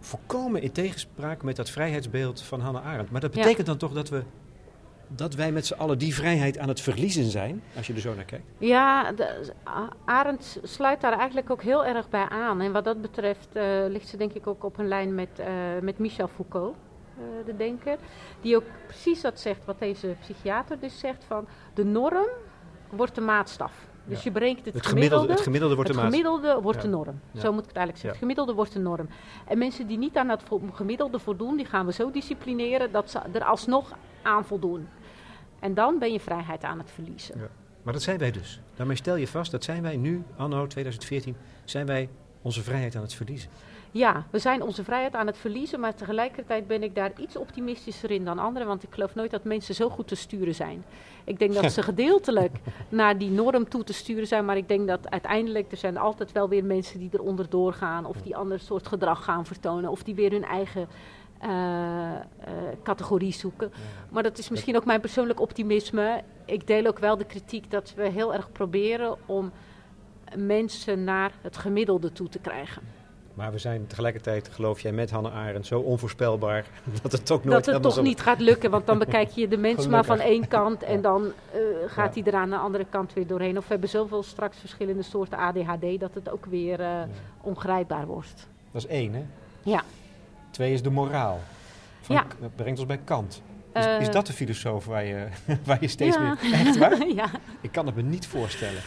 volkomen 0.01 0.63
in 0.63 0.73
tegenspraak 0.73 1.43
met 1.43 1.57
dat 1.57 1.71
vrijheidsbeeld 1.71 2.43
van 2.43 2.61
Hannah 2.61 2.87
Arendt. 2.87 3.11
Maar 3.11 3.21
dat 3.21 3.31
betekent 3.31 3.67
dan 3.67 3.77
toch 3.77 3.93
dat 3.93 4.09
we 4.09 4.23
dat 5.09 5.35
wij 5.35 5.53
met 5.53 5.67
z'n 5.67 5.75
allen 5.75 5.99
die 5.99 6.15
vrijheid 6.15 6.59
aan 6.59 6.69
het 6.69 6.81
verliezen 6.81 7.25
zijn, 7.25 7.63
als 7.77 7.87
je 7.87 7.93
er 7.93 8.01
zo 8.01 8.15
naar 8.15 8.25
kijkt? 8.25 8.45
Ja, 8.59 9.13
de, 9.13 9.53
Arendt 10.05 10.59
sluit 10.63 11.01
daar 11.01 11.19
eigenlijk 11.19 11.51
ook 11.51 11.63
heel 11.63 11.85
erg 11.85 12.09
bij 12.09 12.29
aan. 12.29 12.61
En 12.61 12.73
wat 12.73 12.85
dat 12.85 13.01
betreft 13.01 13.49
uh, 13.53 13.63
ligt 13.89 14.09
ze 14.09 14.17
denk 14.17 14.33
ik 14.33 14.47
ook 14.47 14.65
op 14.65 14.79
een 14.79 14.89
lijn 14.89 15.15
met, 15.15 15.29
uh, 15.41 15.47
met 15.83 15.99
Michel 15.99 16.29
Foucault, 16.29 16.77
uh, 17.19 17.47
de 17.47 17.57
denker. 17.57 17.99
Die 18.41 18.57
ook 18.57 18.65
precies 18.87 19.21
dat 19.21 19.41
zegt 19.41 19.65
wat 19.65 19.79
deze 19.79 20.17
psychiater 20.21 20.81
dus 20.81 20.99
zegt 20.99 21.25
van 21.25 21.47
de 21.75 21.85
norm 21.85 22.27
wordt 22.91 23.15
de 23.15 23.21
maatstaf. 23.21 23.86
Dus 24.09 24.23
je 24.23 24.31
brengt 24.31 24.65
het, 24.65 24.75
het 24.75 24.87
gemiddelde, 24.87 25.33
Het 25.33 25.41
gemiddelde 25.41 25.75
wordt 25.75 25.91
het 25.91 25.99
de 25.99 26.05
gemiddelde 26.05 26.61
wordt 26.61 26.83
de 26.83 26.89
norm. 26.89 27.21
Zo 27.39 27.53
moet 27.53 27.63
ik 27.63 27.69
het 27.69 27.77
eigenlijk 27.77 27.91
zeggen. 27.97 28.09
Het 28.09 28.19
gemiddelde 28.19 28.53
wordt 28.53 28.73
de 28.73 28.79
norm. 28.79 29.09
En 29.47 29.59
mensen 29.59 29.87
die 29.87 29.99
niet 29.99 30.17
aan 30.17 30.29
dat 30.29 30.43
gemiddelde 30.73 31.19
voldoen, 31.19 31.57
die 31.57 31.67
gaan 31.67 31.87
we 31.87 31.93
zo 31.93 32.11
disciplineren 32.11 32.93
dat 32.93 33.11
ze 33.11 33.21
er 33.33 33.45
alsnog 33.45 33.93
aan 34.23 34.45
voldoen. 34.45 34.89
En 35.61 35.75
dan 35.75 35.99
ben 35.99 36.13
je 36.13 36.21
vrijheid 36.21 36.65
aan 36.65 36.79
het 36.79 36.91
verliezen. 36.91 37.39
Ja. 37.39 37.49
Maar 37.83 37.93
dat 37.93 38.03
zijn 38.03 38.19
wij 38.19 38.31
dus. 38.31 38.61
Daarmee 38.75 38.97
stel 38.97 39.17
je 39.17 39.27
vast, 39.27 39.51
dat 39.51 39.65
zijn 39.65 39.83
wij 39.83 39.97
nu, 39.97 40.23
anno 40.37 40.67
2014, 40.67 41.37
zijn 41.65 41.87
wij 41.87 42.09
onze 42.43 42.63
vrijheid 42.63 42.97
aan 42.97 43.03
het 43.03 43.15
verliezen. 43.15 43.51
Ja, 43.91 44.27
we 44.31 44.39
zijn 44.39 44.63
onze 44.63 44.85
vrijheid 44.85 45.15
aan 45.15 45.27
het 45.27 45.39
verliezen, 45.39 45.81
maar 45.81 45.95
tegelijkertijd 45.95 46.67
ben 46.67 46.83
ik 46.83 46.95
daar 46.95 47.13
iets 47.21 47.37
optimistischer 47.37 48.11
in 48.11 48.25
dan 48.25 48.39
anderen, 48.39 48.67
want 48.67 48.83
ik 48.83 48.89
geloof 48.93 49.15
nooit 49.15 49.31
dat 49.31 49.45
mensen 49.45 49.75
zo 49.75 49.89
goed 49.89 50.09
te 50.09 50.15
sturen 50.15 50.55
zijn. 50.55 50.85
Ik 51.25 51.39
denk 51.39 51.55
dat 51.55 51.73
ze 51.73 51.83
gedeeltelijk 51.93 52.57
naar 52.89 53.19
die 53.19 53.31
norm 53.31 53.69
toe 53.69 53.85
te 53.85 53.93
sturen 53.93 54.27
zijn, 54.27 54.45
maar 54.45 54.57
ik 54.57 54.69
denk 54.69 54.89
dat 54.89 55.11
uiteindelijk 55.11 55.71
er 55.71 55.77
zijn 55.77 55.97
altijd 55.97 56.33
wel 56.33 56.49
weer 56.49 56.65
mensen 56.65 56.99
die 56.99 57.11
eronder 57.13 57.49
doorgaan 57.49 58.05
of 58.05 58.23
die 58.23 58.37
ander 58.37 58.61
soort 58.61 58.87
gedrag 58.87 59.25
gaan 59.25 59.47
vertonen 59.47 59.91
of 59.91 60.03
die 60.03 60.15
weer 60.15 60.31
hun 60.31 60.45
eigen 60.45 60.89
uh, 61.45 62.13
categorie 62.83 63.33
zoeken. 63.33 63.73
Maar 64.11 64.23
dat 64.23 64.39
is 64.39 64.49
misschien 64.49 64.77
ook 64.77 64.85
mijn 64.85 65.01
persoonlijk 65.01 65.41
optimisme. 65.41 66.23
Ik 66.45 66.67
deel 66.67 66.87
ook 66.87 66.99
wel 66.99 67.17
de 67.17 67.25
kritiek 67.25 67.71
dat 67.71 67.95
we 67.97 68.09
heel 68.09 68.35
erg 68.35 68.53
proberen 68.53 69.17
om 69.27 69.53
mensen 70.37 71.05
naar 71.05 71.33
het 71.43 71.57
gemiddelde 71.57 72.13
toe 72.13 72.29
te 72.29 72.39
krijgen. 72.39 72.96
Maar 73.37 73.53
we 73.53 73.59
zijn 73.59 73.87
tegelijkertijd, 73.87 74.49
geloof 74.49 74.81
jij, 74.81 74.93
met 74.93 75.11
Hannah 75.11 75.35
Arendt 75.35 75.67
zo 75.67 75.81
onvoorspelbaar 75.81 76.65
dat 77.03 77.13
het 77.13 77.27
toch 77.27 77.45
nooit 77.45 77.65
Dat 77.65 77.75
het 77.75 77.83
toch 77.83 78.03
niet 78.03 78.21
gaat 78.21 78.41
lukken, 78.41 78.71
want 78.71 78.87
dan 78.87 78.99
bekijk 78.99 79.31
je 79.31 79.49
de 79.49 79.57
mens 79.57 79.87
maar 79.87 80.05
van 80.05 80.21
één 80.21 80.49
kant 80.49 80.83
en 80.83 81.01
dan 81.01 81.23
uh, 81.25 81.33
gaat 81.87 82.15
hij 82.15 82.25
er 82.25 82.35
aan 82.35 82.51
de 82.51 82.57
andere 82.57 82.87
kant 82.91 83.13
weer 83.13 83.27
doorheen. 83.27 83.57
Of 83.57 83.63
we 83.63 83.71
hebben 83.71 83.89
zoveel 83.89 84.23
straks 84.23 84.59
verschillende 84.59 85.03
soorten 85.03 85.39
ADHD 85.39 86.01
dat 86.01 86.15
het 86.15 86.31
ook 86.31 86.47
weer 86.47 86.81
uh, 86.81 87.03
ongrijpbaar 87.41 88.07
wordt. 88.07 88.49
Dat 88.73 88.85
is 88.85 88.89
één, 88.89 89.15
hè? 89.15 89.25
Ja. 89.63 89.83
Twee 90.51 90.73
is 90.73 90.83
de 90.83 90.91
moraal. 90.91 91.41
Van, 92.01 92.17
ja. 92.17 92.27
Dat 92.41 92.57
brengt 92.57 92.79
ons 92.79 92.89
bij 92.89 93.01
Kant. 93.05 93.43
Is, 93.75 93.87
is, 93.87 94.07
eh. 94.07 94.13
dat 94.13 94.27
de 94.27 94.33
filosoof 94.33 94.85
waar 94.85 95.05
je, 95.05 95.27
waar 95.67 95.79
je 95.81 95.89
steeds 95.89 96.19
meer... 96.19 96.39
Echt 96.53 96.79
waar? 96.79 97.09
ja. 97.15 97.31
Ik 97.61 97.73
kan 97.73 97.87
het 97.87 97.95
me 97.95 98.03
niet 98.03 98.27
voorstellen. 98.27 98.81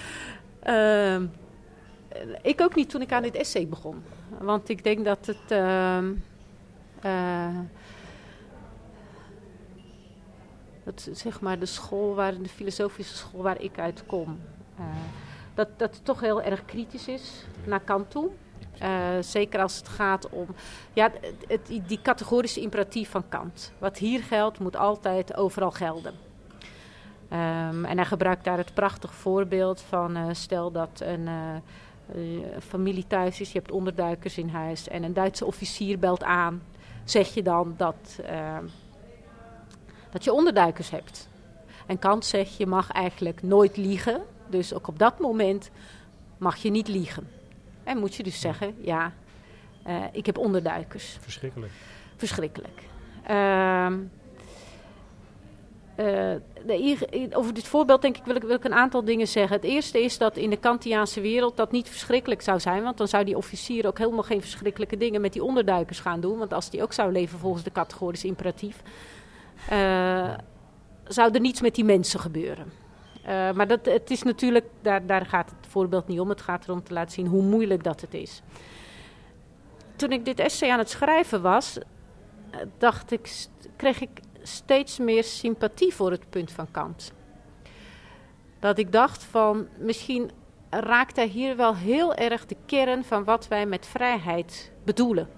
Uh, 2.16 2.36
ik 2.42 2.62
ook 2.62 2.75
niet 2.75 2.89
toen 2.89 3.01
ik 3.01 3.12
aan 3.12 3.24
dit 3.24 3.36
essay 3.36 3.68
begon. 3.68 4.04
Want 4.39 4.70
ik 4.70 4.84
denk 4.84 5.06
dat 5.06 5.25
het... 5.25 5.51
Uh, 5.51 5.98
dat 10.84 11.10
zeg 11.12 11.42
maar 11.42 11.60
de 11.60 11.66
school 11.66 12.16
waar, 12.16 12.42
de 12.42 12.50
filosofische 12.50 13.16
school 13.16 13.42
waar 13.42 13.62
ik 13.62 13.80
uit 13.80 14.04
kom... 14.06 14.39
Uh, 14.80 14.86
dat, 15.54 15.68
dat 15.78 15.96
het 15.96 16.06
toch 16.06 16.20
heel 16.20 16.42
erg 16.42 16.66
kritisch 16.66 17.08
is 17.08 17.46
naar 17.63 17.80
Kant 17.80 18.12
toe. 18.12 18.30
Zeker 19.20 19.62
als 19.62 19.78
het 19.78 19.88
gaat 19.88 20.30
om 20.30 20.48
ja, 20.94 21.12
het, 21.48 21.82
die 21.88 22.01
categorische 22.01 22.62
imperatief 22.62 23.10
van 23.10 23.30
Kant. 23.30 23.72
Wat 23.78 23.98
hier 23.98 24.24
geldt, 24.24 24.60
moet 24.60 24.75
altijd 24.75 25.36
overal 25.36 25.72
gelden. 25.72 26.13
Um, 27.32 27.86
en 27.86 27.98
hij 27.98 28.06
gebruikt 28.06 28.44
daar 28.44 28.58
het 28.58 28.74
prachtig 28.74 29.13
voorbeeld 29.13 29.82
van: 29.82 30.36
stel 30.36 30.72
dat 30.72 31.01
een 31.04 31.30
familie 32.60 33.08
thuis 33.08 33.42
is, 33.42 33.51
je 33.51 33.58
hebt 33.58 33.72
onderduikers 33.72 34.38
in 34.38 34.50
huis 34.50 34.88
en 34.88 35.04
een 35.04 35.13
Duitse 35.13 35.46
officier 35.46 36.00
belt 36.00 36.24
aan. 36.24 36.62
Zeg 37.04 37.34
je 37.34 37.44
dan 37.44 37.74
dat, 37.78 38.20
ehm, 38.25 38.66
dat 40.12 40.24
je 40.24 40.34
onderduikers 40.34 40.89
hebt? 40.89 41.30
En 41.86 42.00
Kant 42.00 42.25
zegt 42.25 42.58
je 42.58 42.66
mag 42.66 42.92
eigenlijk 42.92 43.44
nooit 43.44 43.78
liegen. 43.78 44.22
Dus 44.48 44.74
ook 44.74 44.88
op 44.88 45.00
dat 45.00 45.20
moment 45.20 45.70
mag 46.38 46.56
je 46.56 46.70
niet 46.70 46.88
liegen. 46.88 47.28
En 47.84 47.98
moet 47.98 48.16
je 48.16 48.24
dus 48.24 48.39
zeggen, 48.39 48.75
ja, 48.82 49.13
uh, 49.88 50.04
ik 50.12 50.25
heb 50.25 50.38
onderduikers. 50.38 51.18
Verschrikkelijk. 51.22 51.72
Verschrikkelijk. 52.16 52.82
Uh, 53.30 53.94
de, 56.65 57.29
over 57.32 57.53
dit 57.53 57.68
voorbeeld 57.68 58.01
denk 58.01 58.18
ik 58.18 58.24
wil, 58.25 58.36
ik 58.36 58.41
wil 58.41 58.56
ik 58.56 58.63
een 58.63 58.74
aantal 58.74 59.03
dingen 59.03 59.27
zeggen. 59.27 59.56
Het 59.56 59.65
eerste 59.65 60.03
is 60.03 60.18
dat 60.18 60.38
in 60.38 60.50
de 60.50 60.58
Kantiaanse 60.58 61.22
wereld 61.22 61.58
dat 61.58 61.72
niet 61.72 61.89
verschrikkelijk 61.89 62.41
zou 62.41 62.60
zijn. 62.60 62.84
Want 62.84 62.98
dan 62.98 63.08
zou 63.08 63.24
die 63.24 63.38
officier 63.38 63.88
ook 63.88 63.98
helemaal 63.98 64.24
geen 64.24 64.41
verschrikkelijke 64.41 64.98
dingen 64.98 65.22
met 65.22 65.34
die 65.34 65.44
onderduikers 65.44 66.00
gaan 66.00 66.20
doen. 66.20 66.38
Want 66.38 66.53
als 66.53 66.70
die 66.70 66.82
ook 66.82 66.94
zou 66.94 67.12
leven 67.12 67.39
volgens 67.39 67.63
de 67.63 67.72
categorische 67.72 68.27
imperatief, 68.27 68.82
uh, 69.72 70.34
zou 71.08 71.34
er 71.34 71.39
niets 71.39 71.62
met 71.62 71.75
die 71.75 71.86
mensen 71.86 72.20
gebeuren. 72.20 72.72
Uh, 73.22 73.51
maar 73.51 73.68
dat, 73.68 73.86
het 73.86 74.12
is 74.12 74.24
natuurlijk, 74.24 74.65
daar, 74.82 75.06
daar 75.06 75.25
gaat 75.25 75.50
het 75.50 75.72
voorbeeld 75.72 76.08
niet 76.08 76.20
om. 76.20 76.29
Het 76.29 76.41
gaat 76.41 76.63
erom 76.63 76.84
te 76.84 76.94
laten 76.94 77.12
zien 77.12 77.27
hoe 77.27 77.44
moeilijk 77.44 77.84
dat 77.84 78.01
het 78.01 78.13
is. 78.13 78.41
Toen 79.96 80.12
ik 80.12 80.25
dit 80.25 80.39
essay 80.39 80.70
aan 80.70 80.79
het 80.79 80.89
schrijven 80.89 81.41
was, 81.41 81.77
dacht 82.77 83.12
ik, 83.12 83.48
kreeg 83.75 84.01
ik 84.01 84.10
steeds 84.41 84.98
meer 84.98 85.24
sympathie 85.24 85.93
voor 85.93 86.12
het 86.12 86.29
punt 86.29 86.51
van 86.51 86.72
Kant. 86.72 87.13
Dat 88.60 88.77
ik 88.77 88.91
dacht 88.91 89.24
van 89.24 89.67
misschien 89.77 90.31
raakt 90.69 91.15
hij 91.15 91.27
hier 91.27 91.55
wel 91.55 91.75
heel 91.75 92.15
erg 92.15 92.46
de 92.46 92.55
kern 92.65 93.03
van 93.03 93.24
wat 93.24 93.48
wij 93.48 93.65
met 93.65 93.86
vrijheid 93.86 94.72
bedoelen. 94.84 95.29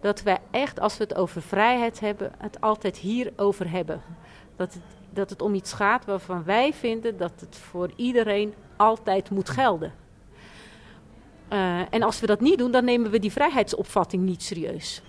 Dat 0.00 0.22
wij 0.22 0.38
echt, 0.50 0.80
als 0.80 0.96
we 0.96 1.02
het 1.02 1.14
over 1.14 1.42
vrijheid 1.42 2.00
hebben, 2.00 2.32
het 2.38 2.60
altijd 2.60 2.96
hierover 2.96 3.70
hebben. 3.70 4.02
Dat 4.56 4.74
het, 4.74 4.82
dat 5.10 5.30
het 5.30 5.42
om 5.42 5.54
iets 5.54 5.72
gaat 5.72 6.04
waarvan 6.04 6.44
wij 6.44 6.72
vinden 6.72 7.16
dat 7.16 7.32
het 7.40 7.56
voor 7.56 7.90
iedereen 7.96 8.54
altijd 8.76 9.30
moet 9.30 9.48
gelden. 9.48 9.92
Uh, 11.52 11.80
en 11.90 12.02
als 12.02 12.20
we 12.20 12.26
dat 12.26 12.40
niet 12.40 12.58
doen, 12.58 12.70
dan 12.70 12.84
nemen 12.84 13.10
we 13.10 13.18
die 13.18 13.32
vrijheidsopvatting 13.32 14.22
niet 14.22 14.42
serieus. 14.42 15.02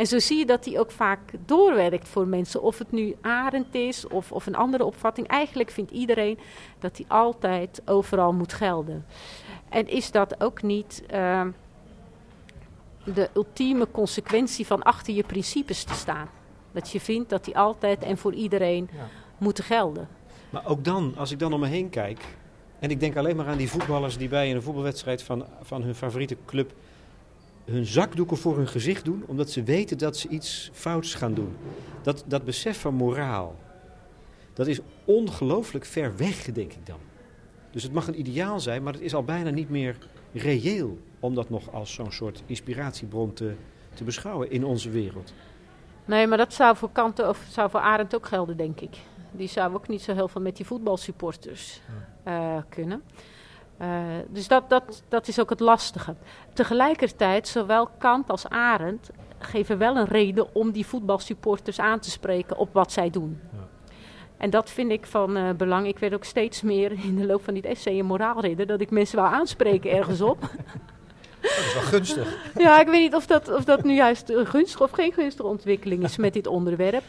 En 0.00 0.06
zo 0.06 0.18
zie 0.18 0.38
je 0.38 0.46
dat 0.46 0.64
die 0.64 0.78
ook 0.78 0.90
vaak 0.90 1.20
doorwerkt 1.46 2.08
voor 2.08 2.26
mensen. 2.26 2.62
Of 2.62 2.78
het 2.78 2.92
nu 2.92 3.16
Arend 3.20 3.74
is 3.74 4.06
of, 4.08 4.32
of 4.32 4.46
een 4.46 4.54
andere 4.54 4.84
opvatting. 4.84 5.26
Eigenlijk 5.26 5.70
vindt 5.70 5.90
iedereen 5.90 6.38
dat 6.78 6.96
die 6.96 7.06
altijd 7.08 7.82
overal 7.84 8.32
moet 8.32 8.52
gelden. 8.52 9.06
En 9.68 9.88
is 9.88 10.10
dat 10.10 10.42
ook 10.42 10.62
niet 10.62 11.02
uh, 11.12 11.46
de 13.04 13.28
ultieme 13.34 13.90
consequentie 13.90 14.66
van 14.66 14.82
achter 14.82 15.14
je 15.14 15.22
principes 15.22 15.84
te 15.84 15.94
staan? 15.94 16.28
Dat 16.72 16.90
je 16.90 17.00
vindt 17.00 17.30
dat 17.30 17.44
die 17.44 17.58
altijd 17.58 18.02
en 18.02 18.18
voor 18.18 18.34
iedereen 18.34 18.88
ja. 18.92 19.08
moeten 19.38 19.64
gelden. 19.64 20.08
Maar 20.50 20.66
ook 20.66 20.84
dan, 20.84 21.14
als 21.16 21.30
ik 21.30 21.38
dan 21.38 21.52
om 21.52 21.60
me 21.60 21.66
heen 21.66 21.90
kijk. 21.90 22.20
En 22.78 22.90
ik 22.90 23.00
denk 23.00 23.16
alleen 23.16 23.36
maar 23.36 23.46
aan 23.46 23.58
die 23.58 23.70
voetballers 23.70 24.16
die 24.16 24.28
bij 24.28 24.54
een 24.54 24.62
voetbalwedstrijd 24.62 25.22
van, 25.22 25.46
van 25.62 25.82
hun 25.82 25.94
favoriete 25.94 26.36
club 26.46 26.72
hun 27.64 27.86
zakdoeken 27.86 28.36
voor 28.36 28.56
hun 28.56 28.68
gezicht 28.68 29.04
doen, 29.04 29.24
omdat 29.26 29.50
ze 29.50 29.62
weten 29.62 29.98
dat 29.98 30.16
ze 30.16 30.28
iets 30.28 30.70
fouts 30.72 31.14
gaan 31.14 31.34
doen. 31.34 31.56
Dat, 32.02 32.24
dat 32.26 32.44
besef 32.44 32.80
van 32.80 32.94
moraal, 32.94 33.56
dat 34.52 34.66
is 34.66 34.80
ongelooflijk 35.04 35.84
ver 35.84 36.16
weg, 36.16 36.44
denk 36.44 36.72
ik 36.72 36.86
dan. 36.86 36.98
Dus 37.70 37.82
het 37.82 37.92
mag 37.92 38.08
een 38.08 38.18
ideaal 38.18 38.60
zijn, 38.60 38.82
maar 38.82 38.92
het 38.92 39.02
is 39.02 39.14
al 39.14 39.24
bijna 39.24 39.50
niet 39.50 39.70
meer 39.70 39.96
reëel 40.32 40.98
om 41.20 41.34
dat 41.34 41.50
nog 41.50 41.72
als 41.72 41.92
zo'n 41.92 42.12
soort 42.12 42.42
inspiratiebron 42.46 43.32
te, 43.32 43.54
te 43.94 44.04
beschouwen 44.04 44.50
in 44.50 44.64
onze 44.64 44.90
wereld. 44.90 45.32
Nee, 46.04 46.26
maar 46.26 46.38
dat 46.38 46.52
zou 46.52 46.76
voor 46.76 46.92
Kant 46.92 47.26
of 47.28 47.46
zou 47.50 47.70
voor 47.70 47.80
Arendt 47.80 48.14
ook 48.14 48.26
gelden, 48.26 48.56
denk 48.56 48.80
ik. 48.80 48.96
Die 49.32 49.48
zou 49.48 49.74
ook 49.74 49.88
niet 49.88 50.02
zo 50.02 50.14
heel 50.14 50.28
veel 50.28 50.40
met 50.40 50.56
die 50.56 50.66
voetbalsupporters 50.66 51.80
uh, 52.26 52.56
kunnen. 52.68 53.02
Uh, 53.82 53.88
dus 54.28 54.48
dat, 54.48 54.68
dat, 54.68 55.02
dat 55.08 55.28
is 55.28 55.40
ook 55.40 55.50
het 55.50 55.60
lastige. 55.60 56.14
Tegelijkertijd, 56.52 57.48
zowel 57.48 57.88
Kant 57.98 58.30
als 58.30 58.48
Arendt 58.48 59.10
geven 59.38 59.78
wel 59.78 59.96
een 59.96 60.06
reden 60.06 60.54
om 60.54 60.70
die 60.70 60.86
voetbalsupporters 60.86 61.80
aan 61.80 61.98
te 61.98 62.10
spreken 62.10 62.56
op 62.56 62.72
wat 62.72 62.92
zij 62.92 63.10
doen. 63.10 63.40
Ja. 63.52 63.68
En 64.36 64.50
dat 64.50 64.70
vind 64.70 64.90
ik 64.90 65.06
van 65.06 65.36
uh, 65.36 65.50
belang. 65.50 65.86
Ik 65.86 65.98
werd 65.98 66.14
ook 66.14 66.24
steeds 66.24 66.62
meer 66.62 66.92
in 66.92 67.16
de 67.16 67.26
loop 67.26 67.44
van 67.44 67.54
dit 67.54 67.64
essay 67.64 67.98
een 67.98 68.06
moraalridder, 68.06 68.66
dat 68.66 68.80
ik 68.80 68.90
mensen 68.90 69.18
wou 69.18 69.34
aanspreken 69.34 69.90
ergens 69.90 70.20
op. 70.20 70.38
Dat 71.40 71.50
is 71.50 71.74
wel 71.74 71.82
gunstig. 71.82 72.36
ja, 72.56 72.80
ik 72.80 72.86
weet 72.86 73.00
niet 73.00 73.14
of 73.14 73.26
dat, 73.26 73.52
of 73.52 73.64
dat 73.64 73.84
nu 73.84 73.94
juist 73.94 74.30
een 74.30 74.46
gunstige 74.46 74.82
of 74.82 74.90
geen 74.90 75.12
gunstige 75.12 75.48
ontwikkeling 75.48 76.02
is 76.02 76.16
met 76.16 76.32
dit 76.32 76.46
onderwerp. 76.46 77.02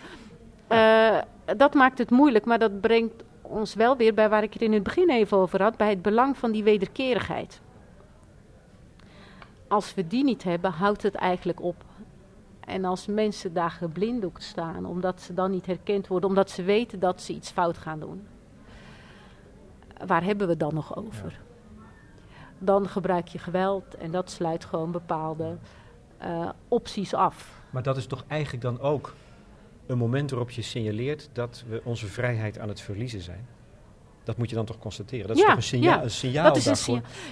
Uh, 0.69 1.17
dat 1.57 1.73
maakt 1.73 1.97
het 1.97 2.09
moeilijk, 2.09 2.45
maar 2.45 2.59
dat 2.59 2.81
brengt 2.81 3.23
ons 3.51 3.73
wel 3.73 3.97
weer 3.97 4.13
bij 4.13 4.29
waar 4.29 4.43
ik 4.43 4.53
het 4.53 4.61
in 4.61 4.73
het 4.73 4.83
begin 4.83 5.09
even 5.09 5.37
over 5.37 5.61
had, 5.61 5.77
bij 5.77 5.89
het 5.89 6.01
belang 6.01 6.37
van 6.37 6.51
die 6.51 6.63
wederkerigheid. 6.63 7.61
Als 9.67 9.93
we 9.93 10.07
die 10.07 10.23
niet 10.23 10.43
hebben, 10.43 10.71
houdt 10.71 11.03
het 11.03 11.15
eigenlijk 11.15 11.61
op. 11.61 11.83
En 12.59 12.85
als 12.85 13.05
mensen 13.05 13.53
daar 13.53 13.71
geblinddoekt 13.71 14.43
staan, 14.43 14.85
omdat 14.85 15.21
ze 15.21 15.33
dan 15.33 15.51
niet 15.51 15.65
herkend 15.65 16.07
worden, 16.07 16.29
omdat 16.29 16.49
ze 16.49 16.63
weten 16.63 16.99
dat 16.99 17.21
ze 17.21 17.33
iets 17.33 17.51
fout 17.51 17.77
gaan 17.77 17.99
doen, 17.99 18.27
waar 20.05 20.23
hebben 20.23 20.47
we 20.47 20.57
dan 20.57 20.73
nog 20.73 20.95
over? 20.95 21.39
Dan 22.57 22.89
gebruik 22.89 23.27
je 23.27 23.39
geweld 23.39 23.95
en 23.95 24.11
dat 24.11 24.31
sluit 24.31 24.65
gewoon 24.65 24.91
bepaalde 24.91 25.57
uh, 26.23 26.49
opties 26.67 27.13
af. 27.13 27.61
Maar 27.69 27.83
dat 27.83 27.97
is 27.97 28.07
toch 28.07 28.23
eigenlijk 28.27 28.63
dan 28.63 28.79
ook 28.79 29.13
een 29.87 29.97
moment 29.97 30.29
waarop 30.29 30.49
je 30.49 30.61
signaleert 30.61 31.29
dat 31.33 31.63
we 31.67 31.81
onze 31.83 32.07
vrijheid 32.07 32.59
aan 32.59 32.67
het 32.67 32.81
verliezen 32.81 33.21
zijn. 33.21 33.47
Dat 34.23 34.37
moet 34.37 34.49
je 34.49 34.55
dan 34.55 34.65
toch 34.65 34.79
constateren. 34.79 35.27
Dat 35.27 35.37
is 35.37 35.43
toch 35.43 35.55
een, 35.55 35.63
signaal, 35.63 35.97
ja, 35.97 36.03
een 36.03 36.11
signaal 36.11 36.53
dat 36.53 36.57
is 36.57 36.85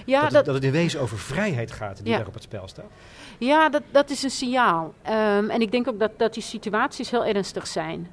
ja, 0.06 0.20
dat, 0.22 0.32
het, 0.32 0.44
dat, 0.44 0.54
het 0.54 0.64
in 0.64 0.70
wezen 0.70 1.00
over 1.00 1.18
vrijheid 1.18 1.70
gaat 1.70 2.04
die 2.04 2.16
daar 2.16 2.26
op 2.26 2.34
het 2.34 2.42
spel 2.42 2.68
staat. 2.68 2.90
Ja, 3.38 3.68
dat, 3.68 3.82
dat 3.90 4.10
is 4.10 4.22
een 4.22 4.30
signaal. 4.30 4.94
Um, 5.06 5.50
en 5.50 5.60
ik 5.60 5.70
denk 5.70 5.88
ook 5.88 5.98
dat, 5.98 6.10
dat 6.16 6.34
die 6.34 6.42
situaties 6.42 7.10
heel 7.10 7.24
ernstig 7.24 7.66
zijn. 7.66 8.10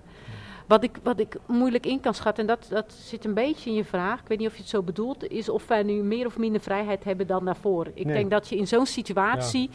Wat 0.67 0.83
ik, 0.83 0.97
wat 1.03 1.19
ik 1.19 1.37
moeilijk 1.45 1.85
in 1.85 1.99
kan 1.99 2.13
schatten, 2.13 2.47
en 2.47 2.55
dat, 2.55 2.67
dat 2.69 2.93
zit 2.93 3.25
een 3.25 3.33
beetje 3.33 3.69
in 3.69 3.75
je 3.75 3.85
vraag, 3.85 4.19
ik 4.19 4.27
weet 4.27 4.37
niet 4.37 4.47
of 4.47 4.53
je 4.53 4.61
het 4.61 4.69
zo 4.69 4.81
bedoelt, 4.81 5.27
is 5.27 5.49
of 5.49 5.67
wij 5.67 5.83
nu 5.83 5.93
meer 5.93 6.25
of 6.25 6.37
minder 6.37 6.61
vrijheid 6.61 7.03
hebben 7.03 7.27
dan 7.27 7.45
daarvoor. 7.45 7.87
Ik 7.93 8.05
nee. 8.05 8.15
denk 8.15 8.31
dat 8.31 8.49
je 8.49 8.57
in 8.57 8.67
zo'n 8.67 8.85
situatie 8.85 9.69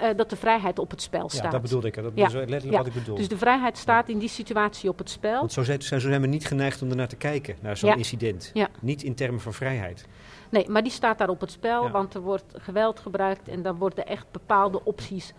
uh, 0.00 0.08
dat 0.16 0.30
de 0.30 0.36
vrijheid 0.36 0.78
op 0.78 0.90
het 0.90 1.02
spel 1.02 1.28
staat. 1.28 1.44
Ja, 1.44 1.50
dat 1.50 1.62
bedoelde 1.62 1.86
ik. 1.86 1.94
Dat 1.94 2.12
ja. 2.14 2.26
is 2.26 2.32
letterlijk 2.32 2.70
ja. 2.70 2.76
wat 2.76 2.86
ik 2.86 2.92
bedoel. 2.92 3.16
Dus 3.16 3.28
de 3.28 3.38
vrijheid 3.38 3.78
staat 3.78 4.08
in 4.08 4.18
die 4.18 4.28
situatie 4.28 4.90
op 4.90 4.98
het 4.98 5.10
spel. 5.10 5.38
Want 5.38 5.52
zo 5.52 5.62
zijn, 5.62 5.82
zo 5.82 5.98
zijn 5.98 6.20
we 6.20 6.26
niet 6.26 6.46
geneigd 6.46 6.82
om 6.82 6.90
ernaar 6.90 7.08
te 7.08 7.16
kijken, 7.16 7.56
naar 7.60 7.76
zo'n 7.76 7.96
incident. 7.96 8.52
Niet 8.80 9.02
in 9.02 9.14
termen 9.14 9.40
van 9.40 9.52
vrijheid. 9.52 10.06
Nee, 10.50 10.68
maar 10.68 10.82
die 10.82 10.92
staat 10.92 11.18
daar 11.18 11.28
op 11.28 11.40
het 11.40 11.50
spel, 11.50 11.90
want 11.90 12.14
er 12.14 12.20
wordt 12.20 12.54
geweld 12.56 13.00
gebruikt 13.00 13.48
en 13.48 13.62
dan 13.62 13.76
worden 13.76 14.06
echt 14.06 14.26
bepaalde 14.30 14.84
opties 14.84 15.32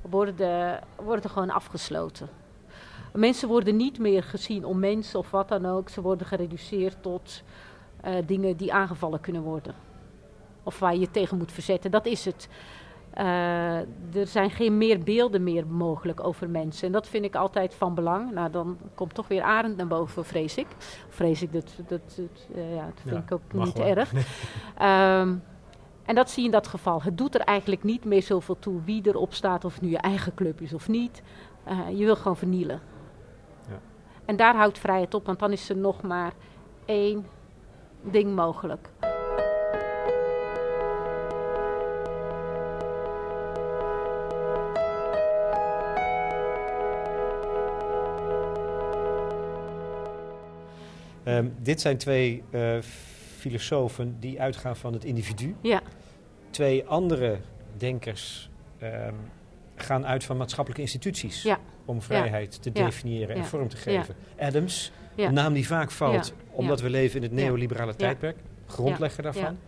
worden, 0.00 0.80
worden 0.96 1.30
gewoon 1.30 1.50
afgesloten. 1.50 2.28
Mensen 3.12 3.48
worden 3.48 3.76
niet 3.76 3.98
meer 3.98 4.22
gezien 4.22 4.64
om 4.64 4.78
mensen 4.78 5.18
of 5.18 5.30
wat 5.30 5.48
dan 5.48 5.66
ook. 5.66 5.88
Ze 5.88 6.00
worden 6.00 6.26
gereduceerd 6.26 7.02
tot 7.02 7.42
uh, 8.04 8.14
dingen 8.26 8.56
die 8.56 8.72
aangevallen 8.72 9.20
kunnen 9.20 9.42
worden. 9.42 9.74
Of 10.62 10.78
waar 10.78 10.96
je 10.96 11.10
tegen 11.10 11.38
moet 11.38 11.52
verzetten. 11.52 11.90
Dat 11.90 12.06
is 12.06 12.24
het. 12.24 12.48
Uh, 13.18 13.78
er 14.14 14.26
zijn 14.26 14.50
geen 14.50 14.78
meer 14.78 14.98
beelden 14.98 15.42
meer 15.42 15.66
mogelijk 15.66 16.24
over 16.24 16.50
mensen. 16.50 16.86
En 16.86 16.92
dat 16.92 17.08
vind 17.08 17.24
ik 17.24 17.34
altijd 17.34 17.74
van 17.74 17.94
belang. 17.94 18.32
Nou, 18.32 18.50
dan 18.50 18.78
komt 18.94 19.14
toch 19.14 19.28
weer 19.28 19.42
Arend 19.42 19.76
naar 19.76 19.86
boven, 19.86 20.24
vrees 20.24 20.56
ik. 20.56 20.66
Vrees 21.08 21.42
ik, 21.42 21.52
dat, 21.52 21.74
dat, 21.76 21.88
dat, 21.88 22.48
uh, 22.54 22.74
ja, 22.74 22.84
dat 22.84 23.00
vind 23.02 23.14
ja, 23.14 23.22
ik 23.22 23.32
ook 23.32 23.64
niet 23.64 23.78
erg. 23.78 24.12
um, 24.12 24.22
en 26.08 26.14
dat 26.14 26.30
zie 26.30 26.40
je 26.42 26.48
in 26.48 26.54
dat 26.54 26.66
geval. 26.66 27.02
Het 27.02 27.18
doet 27.18 27.34
er 27.34 27.40
eigenlijk 27.40 27.82
niet 27.82 28.04
meer 28.04 28.22
zoveel 28.22 28.58
toe 28.58 28.80
wie 28.84 29.06
erop 29.06 29.34
staat, 29.34 29.64
of 29.64 29.72
het 29.72 29.82
nu 29.82 29.90
je 29.90 29.98
eigen 29.98 30.34
club 30.34 30.60
is 30.60 30.72
of 30.72 30.88
niet. 30.88 31.22
Uh, 31.68 31.98
je 31.98 32.04
wil 32.04 32.16
gewoon 32.16 32.36
vernielen. 32.36 32.80
Ja. 33.68 33.78
En 34.24 34.36
daar 34.36 34.54
houdt 34.54 34.78
vrijheid 34.78 35.14
op, 35.14 35.26
want 35.26 35.38
dan 35.38 35.52
is 35.52 35.68
er 35.68 35.76
nog 35.76 36.02
maar 36.02 36.32
één 36.84 37.26
ding 38.02 38.34
mogelijk. 38.34 38.90
Um, 51.36 51.54
dit 51.58 51.80
zijn 51.80 51.96
twee 51.96 52.42
uh, 52.50 52.78
filosofen 53.36 54.16
die 54.20 54.40
uitgaan 54.40 54.76
van 54.76 54.92
het 54.92 55.04
individu. 55.04 55.56
Ja. 55.60 55.80
Twee 56.50 56.84
andere 56.86 57.38
denkers 57.76 58.50
um, 58.82 59.14
gaan 59.74 60.06
uit 60.06 60.24
van 60.24 60.36
maatschappelijke 60.36 60.82
instituties. 60.82 61.42
Ja. 61.42 61.58
Om 61.84 62.02
vrijheid 62.02 62.54
ja. 62.54 62.60
te 62.60 62.72
definiëren 62.72 63.36
en 63.36 63.44
vorm 63.44 63.68
te 63.68 63.76
geven. 63.76 64.14
Adams, 64.38 64.92
een 65.16 65.34
naam 65.34 65.52
die 65.52 65.66
vaak 65.66 65.90
valt 65.90 66.34
omdat 66.50 66.80
we 66.80 66.90
leven 66.90 67.16
in 67.16 67.22
het 67.22 67.32
neoliberale 67.32 67.94
tijdperk. 67.94 68.36
Grondlegger 68.66 69.22
daarvan. 69.22 69.58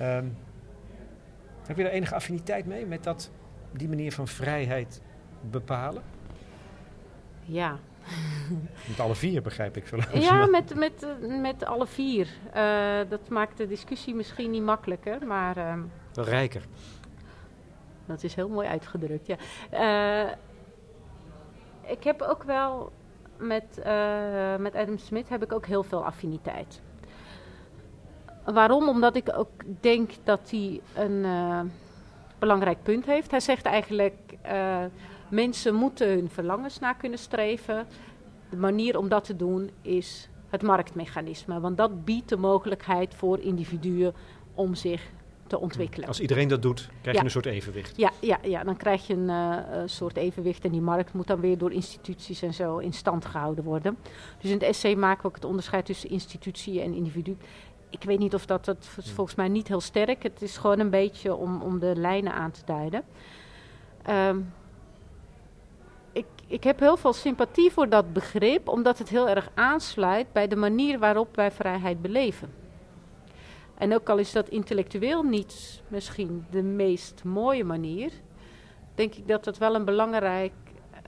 Um, 0.00 0.36
heb 1.66 1.76
je 1.76 1.82
daar 1.82 1.92
enige 1.92 2.14
affiniteit 2.14 2.66
mee 2.66 2.86
met 2.86 3.04
dat, 3.04 3.30
die 3.72 3.88
manier 3.88 4.12
van 4.12 4.28
vrijheid 4.28 5.00
bepalen? 5.50 6.02
Ja, 7.44 7.78
Met 8.88 9.00
alle 9.00 9.14
vier 9.14 9.42
begrijp 9.42 9.76
ik 9.76 9.86
wel. 9.86 10.20
Ja, 10.20 10.46
met, 10.46 10.74
met, 10.74 11.06
met 11.20 11.64
alle 11.64 11.86
vier. 11.86 12.28
Uh, 12.56 12.98
dat 13.08 13.28
maakt 13.28 13.56
de 13.56 13.66
discussie 13.66 14.14
misschien 14.14 14.50
niet 14.50 14.62
makkelijker, 14.62 15.26
maar... 15.26 15.56
Uh, 15.56 15.74
wel 16.12 16.24
rijker. 16.24 16.62
Dat 18.06 18.22
is 18.22 18.34
heel 18.34 18.48
mooi 18.48 18.68
uitgedrukt, 18.68 19.26
ja. 19.26 19.36
Uh, 19.72 20.30
ik 21.90 22.04
heb 22.04 22.22
ook 22.22 22.42
wel 22.42 22.92
met, 23.38 23.80
uh, 23.86 24.56
met 24.56 24.74
Adam 24.74 24.98
Smith 24.98 25.28
heb 25.28 25.42
ik 25.42 25.52
ook 25.52 25.66
heel 25.66 25.82
veel 25.82 26.04
affiniteit. 26.04 26.80
Waarom? 28.44 28.88
Omdat 28.88 29.16
ik 29.16 29.28
ook 29.36 29.50
denk 29.80 30.10
dat 30.24 30.50
hij 30.50 30.80
een 30.94 31.24
uh, 31.24 31.60
belangrijk 32.38 32.82
punt 32.82 33.06
heeft. 33.06 33.30
Hij 33.30 33.40
zegt 33.40 33.64
eigenlijk, 33.64 34.14
uh, 34.46 34.84
mensen 35.30 35.74
moeten 35.74 36.08
hun 36.08 36.28
verlangens 36.28 36.78
na 36.78 36.92
kunnen 36.92 37.18
streven. 37.18 37.86
De 38.50 38.56
manier 38.56 38.98
om 38.98 39.08
dat 39.08 39.24
te 39.24 39.36
doen 39.36 39.70
is 39.82 40.28
het 40.48 40.62
marktmechanisme. 40.62 41.60
Want 41.60 41.76
dat 41.76 42.04
biedt 42.04 42.28
de 42.28 42.36
mogelijkheid 42.36 43.14
voor 43.14 43.38
individuen 43.38 44.14
om 44.54 44.74
zich 44.74 45.10
te 45.46 45.58
ontwikkelen. 45.58 46.08
Als 46.08 46.20
iedereen 46.20 46.48
dat 46.48 46.62
doet, 46.62 46.88
krijg 47.00 47.16
je 47.16 47.24
een 47.24 47.30
soort 47.30 47.46
evenwicht. 47.46 47.96
Ja, 47.96 48.12
ja, 48.20 48.38
ja 48.42 48.64
dan 48.64 48.76
krijg 48.76 49.06
je 49.06 49.14
een 49.14 49.28
uh, 49.28 49.82
soort 49.86 50.16
evenwicht. 50.16 50.64
En 50.64 50.70
die 50.70 50.80
markt 50.80 51.12
moet 51.12 51.26
dan 51.26 51.40
weer 51.40 51.58
door 51.58 51.72
instituties 51.72 52.42
en 52.42 52.54
zo 52.54 52.78
in 52.78 52.92
stand 52.92 53.24
gehouden 53.24 53.64
worden. 53.64 53.96
Dus 54.40 54.50
in 54.50 54.56
het 54.56 54.66
essay 54.66 54.94
maken 54.94 55.22
we 55.22 55.28
ook 55.28 55.34
het 55.34 55.44
onderscheid 55.44 55.84
tussen 55.84 56.10
institutie 56.10 56.80
en 56.80 56.94
individu. 56.94 57.36
Ik 57.90 58.02
weet 58.02 58.18
niet 58.18 58.34
of 58.34 58.46
dat, 58.46 58.64
dat 58.64 58.88
is 58.96 59.10
volgens 59.10 59.36
mij 59.36 59.48
niet 59.48 59.68
heel 59.68 59.80
sterk. 59.80 60.22
Het 60.22 60.42
is 60.42 60.56
gewoon 60.56 60.78
een 60.78 60.90
beetje 60.90 61.34
om, 61.34 61.62
om 61.62 61.78
de 61.78 61.92
lijnen 61.96 62.32
aan 62.32 62.50
te 62.50 62.60
duiden. 62.64 63.02
Um, 64.10 64.52
ik, 66.48 66.64
heb 66.64 66.80
heel 66.80 66.96
veel 66.96 67.12
sympathie 67.12 67.70
voor 67.72 67.88
dat 67.88 68.12
begrip, 68.12 68.68
omdat 68.68 68.98
het 68.98 69.08
heel 69.08 69.28
erg 69.28 69.50
aansluit 69.54 70.32
bij 70.32 70.48
de 70.48 70.56
manier 70.56 70.98
waarop 70.98 71.36
wij 71.36 71.50
vrijheid 71.50 72.02
beleven. 72.02 72.52
En 73.74 73.94
ook 73.94 74.08
al 74.08 74.18
is 74.18 74.32
dat 74.32 74.48
intellectueel 74.48 75.22
niet 75.22 75.82
misschien 75.88 76.46
de 76.50 76.62
meest 76.62 77.24
mooie 77.24 77.64
manier, 77.64 78.12
denk 78.94 79.14
ik 79.14 79.28
dat 79.28 79.44
dat 79.44 79.58
wel 79.58 79.74
een 79.74 79.84
belangrijk, 79.84 80.52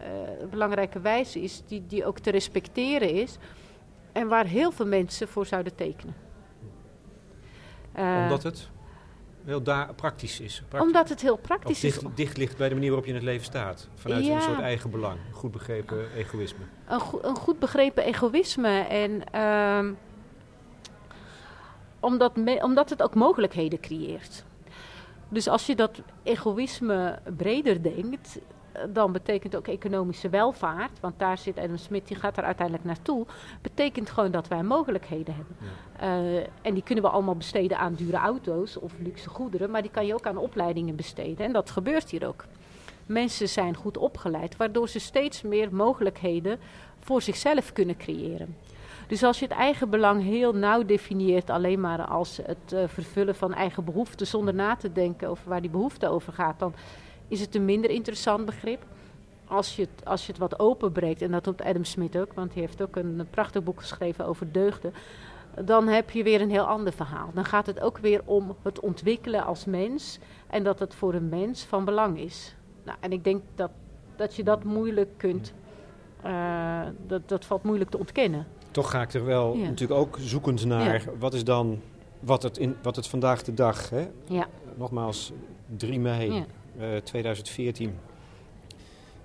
uh, 0.03 0.49
belangrijke 0.51 1.01
wijze 1.01 1.41
is 1.41 1.63
die, 1.67 1.87
die 1.87 2.05
ook 2.05 2.19
te 2.19 2.31
respecteren 2.31 3.11
is. 3.11 3.37
En 4.13 4.29
waar 4.29 4.47
heel 4.47 4.73
veel 4.73 4.87
mensen 4.87 5.29
voor 5.29 5.47
zouden 5.47 5.75
tekenen. 5.75 6.15
Uh, 7.99 8.21
Omdat 8.23 8.43
het 8.43 8.71
heel 9.45 9.63
praktisch 9.97 10.41
is. 10.41 10.63
Praktisch. 10.69 10.81
Omdat 10.81 11.09
het 11.09 11.21
heel 11.21 11.37
praktisch 11.37 11.81
dicht, 11.81 12.03
is. 12.03 12.09
dicht 12.15 12.37
ligt 12.37 12.57
bij 12.57 12.69
de 12.69 12.75
manier 12.75 12.89
waarop 12.89 13.07
je 13.07 13.13
in 13.13 13.19
het 13.19 13.29
leven 13.29 13.45
staat. 13.45 13.89
Vanuit 13.95 14.25
ja. 14.25 14.35
een 14.35 14.43
soort 14.43 14.61
eigen 14.61 14.91
belang. 14.91 15.19
Goed 15.33 15.51
begrepen 15.51 16.13
egoïsme. 16.17 16.65
Een, 16.89 17.01
go 17.01 17.19
een 17.23 17.37
goed 17.37 17.59
begrepen 17.59 18.05
egoïsme. 18.05 18.79
En 18.79 19.23
uh, 19.35 19.93
omdat, 22.01 22.33
omdat 22.63 22.91
het 22.91 23.03
ook 23.03 23.15
mogelijkheden 23.15 23.81
creëert. 23.81 24.45
Dus 25.29 25.49
als 25.49 25.67
je 25.67 25.77
dat 25.77 26.03
egoïsme 26.23 27.19
breder 27.37 27.83
denkt, 27.83 28.39
dan 28.89 29.13
betekent 29.13 29.57
ook 29.57 29.67
economische 29.69 30.29
welvaart, 30.29 31.01
want 31.01 31.19
daar 31.19 31.39
zit 31.39 31.59
Adam 31.59 31.77
Smith, 31.77 32.09
die 32.09 32.17
gaat 32.17 32.37
er 32.37 32.45
uiteindelijk 32.45 32.87
naartoe, 32.87 33.27
betekent 33.63 34.11
gewoon 34.11 34.31
dat 34.31 34.49
wij 34.49 34.63
mogelijkheden 34.63 35.35
hebben. 35.35 35.57
Uh, 36.03 36.47
en 36.63 36.75
die 36.75 36.83
kunnen 36.83 37.05
we 37.05 37.11
allemaal 37.11 37.37
besteden 37.37 37.79
aan 37.79 37.95
dure 37.95 38.17
auto's 38.17 38.77
of 38.77 38.93
luxe 38.99 39.29
goederen, 39.29 39.71
maar 39.71 39.83
die 39.83 39.91
kan 39.91 40.07
je 40.07 40.15
ook 40.15 40.27
aan 40.27 40.37
opleidingen 40.37 40.97
besteden. 40.97 41.47
En 41.47 41.53
dat 41.53 41.71
gebeurt 41.71 42.11
hier 42.11 42.27
ook. 42.27 42.45
Mensen 43.07 43.49
zijn 43.49 43.77
goed 43.77 43.97
opgeleid, 43.97 44.57
waardoor 44.57 44.89
ze 44.89 44.99
steeds 44.99 45.43
meer 45.43 45.75
mogelijkheden 45.75 46.59
voor 46.99 47.23
zichzelf 47.23 47.73
kunnen 47.73 47.97
creëren. 47.97 48.57
Dus 49.11 49.23
als 49.23 49.39
je 49.39 49.45
het 49.45 49.55
eigen 49.55 49.91
belang 49.91 50.23
heel 50.23 50.53
nauw 50.53 50.85
definieert, 50.85 51.51
alleen 51.51 51.81
maar 51.81 52.05
als 52.05 52.41
het 52.43 52.73
uh, 52.73 52.81
vervullen 52.87 53.35
van 53.35 53.55
eigen 53.55 53.85
behoeften, 53.85 54.27
zonder 54.27 54.55
na 54.55 54.77
te 54.77 54.93
denken 54.93 55.29
over 55.29 55.49
waar 55.49 55.61
die 55.61 55.71
behoefte 55.71 56.09
over 56.09 56.33
gaat, 56.33 56.59
dan 56.59 56.75
is 57.31 57.41
het 57.41 57.55
een 57.55 57.65
minder 57.65 57.91
interessant 57.91 58.45
begrip. 58.45 58.83
Als 59.45 59.77
je 59.77 59.83
het, 59.83 60.05
als 60.05 60.27
je 60.27 60.33
het 60.33 60.41
wat 60.41 60.59
openbreekt, 60.59 61.23
en 61.23 61.31
dat 61.31 61.45
doet 61.45 61.63
Adam 61.63 61.85
Smith 61.85 62.19
ook, 62.19 62.33
want 62.33 62.53
hij 62.53 62.63
heeft 62.63 62.83
ook 62.83 62.97
een, 62.97 63.27
prachtig 63.31 63.63
boek 63.63 63.81
geschreven 63.81 64.27
over 64.27 64.53
deugden. 64.53 64.93
Dan 65.65 65.89
heb 65.89 66.11
je 66.11 66.23
weer 66.23 66.41
een 66.41 66.51
heel 66.51 66.67
ander 66.67 66.93
verhaal. 66.93 67.31
Dan 67.35 67.45
gaat 67.45 67.67
het 67.67 67.81
ook 67.81 67.99
weer 67.99 68.23
om 68.25 68.57
het 68.63 68.81
ontwikkelen 68.81 69.45
als 69.45 69.65
mens 69.65 70.19
en 70.47 70.63
dat 70.63 70.79
het 70.79 70.95
voor 70.95 71.15
een 71.15 71.29
mens 71.29 71.63
van 71.63 71.85
belang 71.85 72.19
is. 72.19 72.55
Nou, 72.85 72.99
en 73.01 73.13
ik 73.13 73.25
denk 73.25 73.43
dat, 73.55 73.71
dat 74.17 74.37
je 74.37 74.45
dat 74.45 74.65
moeilijk 74.65 75.11
kunt, 75.17 75.53
uh, 76.27 76.81
dat, 77.07 77.29
dat 77.29 77.45
valt 77.45 77.63
moeilijk 77.63 77.91
te 77.91 77.99
ontkennen. 77.99 78.47
Toch 78.71 78.91
ga 78.91 79.03
ik 79.03 79.13
er 79.13 79.25
wel 79.25 79.55
ja. 79.55 79.69
natuurlijk 79.69 80.01
ook 80.01 80.17
zoekend 80.21 80.65
naar. 80.65 81.05
Ja. 81.05 81.13
Wat 81.19 81.35
is 81.35 81.45
dan 81.45 81.81
wat 82.21 82.43
het, 82.43 82.59
in, 82.59 82.77
wat 82.83 82.97
het 82.97 83.07
vandaag 83.07 83.43
de 83.43 83.55
dag, 83.55 83.91
hè? 83.91 84.09
Ja. 84.25 84.49
nogmaals 84.77 85.33
3 85.77 86.01
mei 86.01 86.45
uh, 86.79 86.97
2014, 86.97 87.95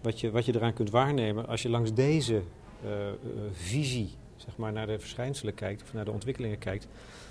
wat 0.02 0.20
je, 0.20 0.32
wat 0.32 0.46
je 0.46 0.56
eraan 0.56 0.74
kunt 0.74 0.90
waarnemen 0.90 1.48
als 1.48 1.62
je 1.62 1.70
langs 1.70 1.94
deze 1.94 2.42
uh, 2.86 2.92
visie 3.52 4.10
zeg 4.46 4.58
maar, 4.58 4.72
naar 4.72 4.88
de 4.88 5.00
verschijnselen 5.00 5.54
kijkt 5.54 5.82
of 5.82 5.94
naar 5.94 6.06
de 6.06 6.12
ontwikkelingen 6.12 6.58
kijkt, 6.58 6.88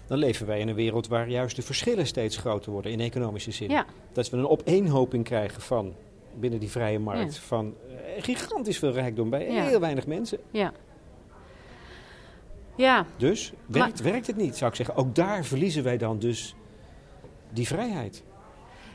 dan 0.07 0.19
leven 0.19 0.47
wij 0.47 0.61
in 0.61 0.69
een 0.69 0.75
wereld 0.75 1.09
waar 1.09 1.29
juist 1.29 1.57
de 1.57 1.63
verschillen 1.63 2.07
steeds 2.07 2.37
groter 2.37 2.73
worden 2.73 2.93
in 2.93 3.01
economische 3.01 3.51
zin. 3.51 3.71
Ja. 3.71 3.87
Dat 4.13 4.31
we 4.31 4.37
een 4.37 4.49
opeenhoping 4.49 5.25
krijgen 5.25 5.63
van 5.63 5.95
binnen 6.35 6.61
die 6.61 6.71
vrije 6.71 6.99
markt 6.99 7.35
ja. 7.35 7.41
van 7.41 7.75
uh, 7.89 7.95
gigantisch 8.19 8.79
veel 8.79 8.93
rijkdom 8.93 9.31
bij 9.31 9.53
ja. 9.53 9.65
heel 9.65 9.81
weinig 9.81 10.07
mensen. 10.07 10.39
Ja. 10.51 10.73
Ja. 12.77 13.07
Dus 13.17 13.53
werkt, 13.67 14.03
maar, 14.03 14.13
werkt 14.13 14.27
het 14.27 14.37
niet, 14.37 14.57
zou 14.57 14.71
ik 14.71 14.77
zeggen. 14.77 14.97
Ook 14.97 15.15
daar 15.15 15.45
verliezen 15.45 15.83
wij 15.83 15.97
dan 15.97 16.19
dus 16.19 16.55
die 17.53 17.67
vrijheid. 17.67 18.23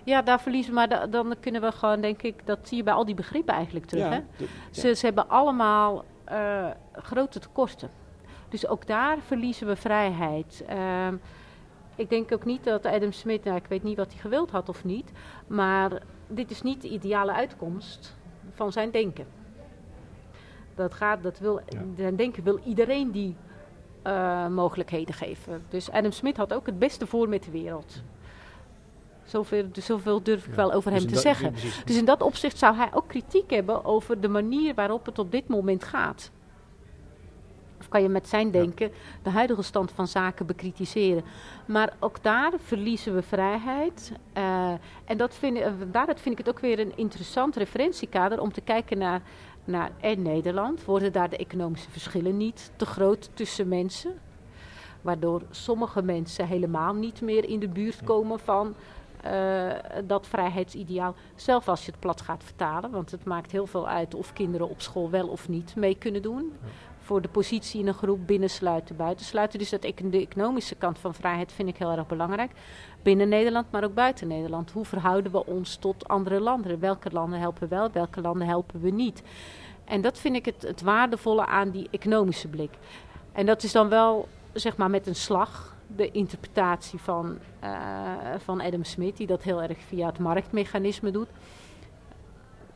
Ja, 0.03 0.21
daar 0.21 0.39
verliezen 0.41 0.73
maar 0.73 0.89
da 0.89 1.07
dan 1.07 1.35
kunnen 1.39 1.61
we 1.61 1.71
gewoon, 1.71 2.01
denk 2.01 2.21
ik, 2.21 2.45
dat 2.45 2.59
zie 2.67 2.77
je 2.77 2.83
bij 2.83 2.93
al 2.93 3.05
die 3.05 3.15
begrippen 3.15 3.53
eigenlijk 3.55 3.85
terug. 3.85 4.03
Ja, 4.03 4.09
hè? 4.11 4.19
de- 4.37 4.47
Ze, 4.71 4.95
ze 4.95 5.05
hebben 5.05 5.29
allemaal 5.29 6.05
uh, 6.31 6.67
grote 6.93 7.39
tekorten. 7.39 7.89
Dus 8.49 8.67
ook 8.67 8.87
daar 8.87 9.17
verliezen 9.19 9.67
we 9.67 9.75
vrijheid. 9.75 10.63
Ehm, 10.67 11.15
ik 11.95 12.09
denk 12.09 12.31
ook 12.33 12.45
niet 12.45 12.63
dat 12.63 12.85
Adam 12.85 13.11
Smith, 13.11 13.43
nou, 13.43 13.57
ik 13.57 13.65
weet 13.67 13.83
niet 13.83 13.97
wat 13.97 14.11
hij 14.11 14.21
gewild 14.21 14.51
had 14.51 14.69
of 14.69 14.83
niet, 14.83 15.11
maar 15.47 15.91
dit 16.27 16.51
is 16.51 16.61
niet 16.61 16.81
de 16.81 16.89
ideale 16.89 17.31
uitkomst 17.33 18.17
van 18.53 18.71
zijn 18.71 18.91
denken. 18.91 19.25
Dat 20.75 20.93
gaat, 20.93 21.23
dat 21.23 21.39
wil, 21.39 21.59
Ja. 21.65 21.79
zijn 21.97 22.15
denken 22.15 22.43
wil 22.43 22.59
iedereen 22.63 23.11
die 23.11 23.35
uh, 24.07 24.47
mogelijkheden 24.47 25.13
geven. 25.15 25.63
Dus 25.69 25.91
Adam 25.91 26.11
Smith 26.11 26.37
had 26.37 26.53
ook 26.53 26.65
het 26.65 26.79
beste 26.79 27.07
voor 27.07 27.29
met 27.29 27.43
de 27.43 27.51
wereld. 27.51 28.01
Zoveel, 29.29 29.65
dus 29.71 29.85
zoveel 29.85 30.23
durf 30.23 30.43
ik 30.43 30.49
Ja. 30.49 30.55
wel 30.55 30.73
over 30.73 30.91
Dus 30.91 31.01
hem 31.03 31.11
te 31.11 31.19
zeggen. 31.19 31.53
Dus 31.85 31.97
in 31.97 32.05
dat 32.05 32.21
opzicht 32.21 32.57
zou 32.57 32.75
hij 32.75 32.89
ook 32.93 33.07
kritiek 33.07 33.49
hebben 33.49 33.85
over 33.85 34.21
de 34.21 34.27
manier 34.27 34.73
waarop 34.75 35.05
het 35.05 35.19
op 35.19 35.31
dit 35.31 35.47
moment 35.47 35.83
gaat. 35.83 36.31
Of 37.79 37.89
kan 37.89 38.01
je 38.01 38.09
met 38.09 38.27
zijn 38.27 38.51
denken 38.51 38.91
de 39.23 39.29
huidige 39.29 39.61
stand 39.61 39.91
van 39.91 40.07
zaken 40.07 40.45
bekritiseren. 40.45 41.23
Maar 41.65 41.93
ook 41.99 42.23
daar 42.23 42.51
verliezen 42.57 43.15
we 43.15 43.21
vrijheid. 43.21 44.11
Eh, 44.33 44.71
en 45.05 45.17
dat 45.17 45.35
vind, 45.35 45.57
eh, 45.57 45.71
daaruit 45.91 46.19
vind 46.21 46.39
ik 46.39 46.45
het 46.45 46.55
ook 46.55 46.61
weer 46.61 46.79
een 46.79 46.97
interessant 46.97 47.55
referentiekader 47.55 48.41
om 48.41 48.51
te 48.53 48.61
kijken 48.61 48.97
naar, 48.97 49.21
naar 49.65 49.91
en 49.99 50.21
Nederland. 50.21 50.85
Worden 50.85 51.11
daar 51.11 51.29
de 51.29 51.37
economische 51.37 51.89
verschillen 51.91 52.37
niet 52.37 52.71
te 52.75 52.85
groot 52.85 53.29
tussen 53.33 53.67
mensen? 53.67 54.13
Waardoor 55.01 55.41
sommige 55.49 56.01
mensen 56.01 56.47
helemaal 56.47 56.93
niet 56.93 57.21
meer 57.21 57.49
in 57.49 57.59
de 57.59 57.67
buurt 57.69 58.03
komen 58.03 58.39
van 58.39 58.75
eh, 59.21 59.71
dat 60.05 60.27
vrijheidsideaal. 60.27 61.15
Zelf 61.35 61.67
als 61.67 61.85
je 61.85 61.91
het 61.91 61.99
plat 61.99 62.21
gaat 62.21 62.43
vertalen, 62.43 62.91
want 62.91 63.11
het 63.11 63.23
maakt 63.23 63.51
heel 63.51 63.67
veel 63.67 63.87
uit 63.87 64.13
of 64.15 64.33
kinderen 64.33 64.69
op 64.69 64.81
school 64.81 65.09
wel 65.09 65.27
of 65.27 65.49
niet 65.49 65.75
mee 65.75 65.95
kunnen 65.95 66.21
doen. 66.21 66.53
Voor 66.99 67.21
de 67.21 67.27
positie 67.27 67.79
in 67.79 67.87
een 67.87 67.93
groep 67.93 68.27
binnensluiten, 68.27 68.95
buitensluiten. 68.95 69.59
Dus 69.59 69.69
dat 69.69 69.81
de 69.81 69.95
economische 70.11 70.75
kant 70.75 70.99
van 70.99 71.13
vrijheid 71.13 71.51
vind 71.51 71.69
ik 71.69 71.77
heel 71.77 71.91
erg 71.91 72.07
belangrijk. 72.07 72.51
Binnen 73.03 73.29
Nederland, 73.29 73.71
maar 73.71 73.83
ook 73.83 73.93
buiten 73.93 74.27
Nederland. 74.27 74.71
Hoe 74.71 74.85
verhouden 74.85 75.31
we 75.31 75.45
ons 75.45 75.75
tot 75.75 76.07
andere 76.07 76.39
landen? 76.39 76.79
Welke 76.79 77.09
landen 77.11 77.39
helpen 77.39 77.69
wel, 77.69 77.91
welke 77.91 78.21
landen 78.21 78.47
helpen 78.47 78.81
we 78.81 78.89
niet? 78.89 79.23
En 79.85 80.01
dat 80.01 80.19
vind 80.19 80.35
ik 80.35 80.45
het, 80.45 80.61
het 80.61 80.81
waardevolle 80.81 81.45
aan 81.45 81.69
die 81.69 81.87
economische 81.91 82.47
blik. 82.47 82.71
En 83.31 83.45
dat 83.45 83.63
is 83.63 83.71
dan 83.71 83.89
wel, 83.89 84.27
zeg 84.53 84.77
maar, 84.77 84.89
met 84.89 85.07
een 85.07 85.15
slag 85.15 85.77
de 85.95 86.11
interpretatie 86.11 86.99
van, 86.99 87.37
eh, 87.59 87.71
van 88.37 88.61
Adam 88.61 88.83
Smith, 88.83 89.17
die 89.17 89.27
dat 89.27 89.43
heel 89.43 89.61
erg 89.61 89.77
via 89.87 90.05
het 90.07 90.19
marktmechanisme 90.19 91.11
doet. 91.11 91.29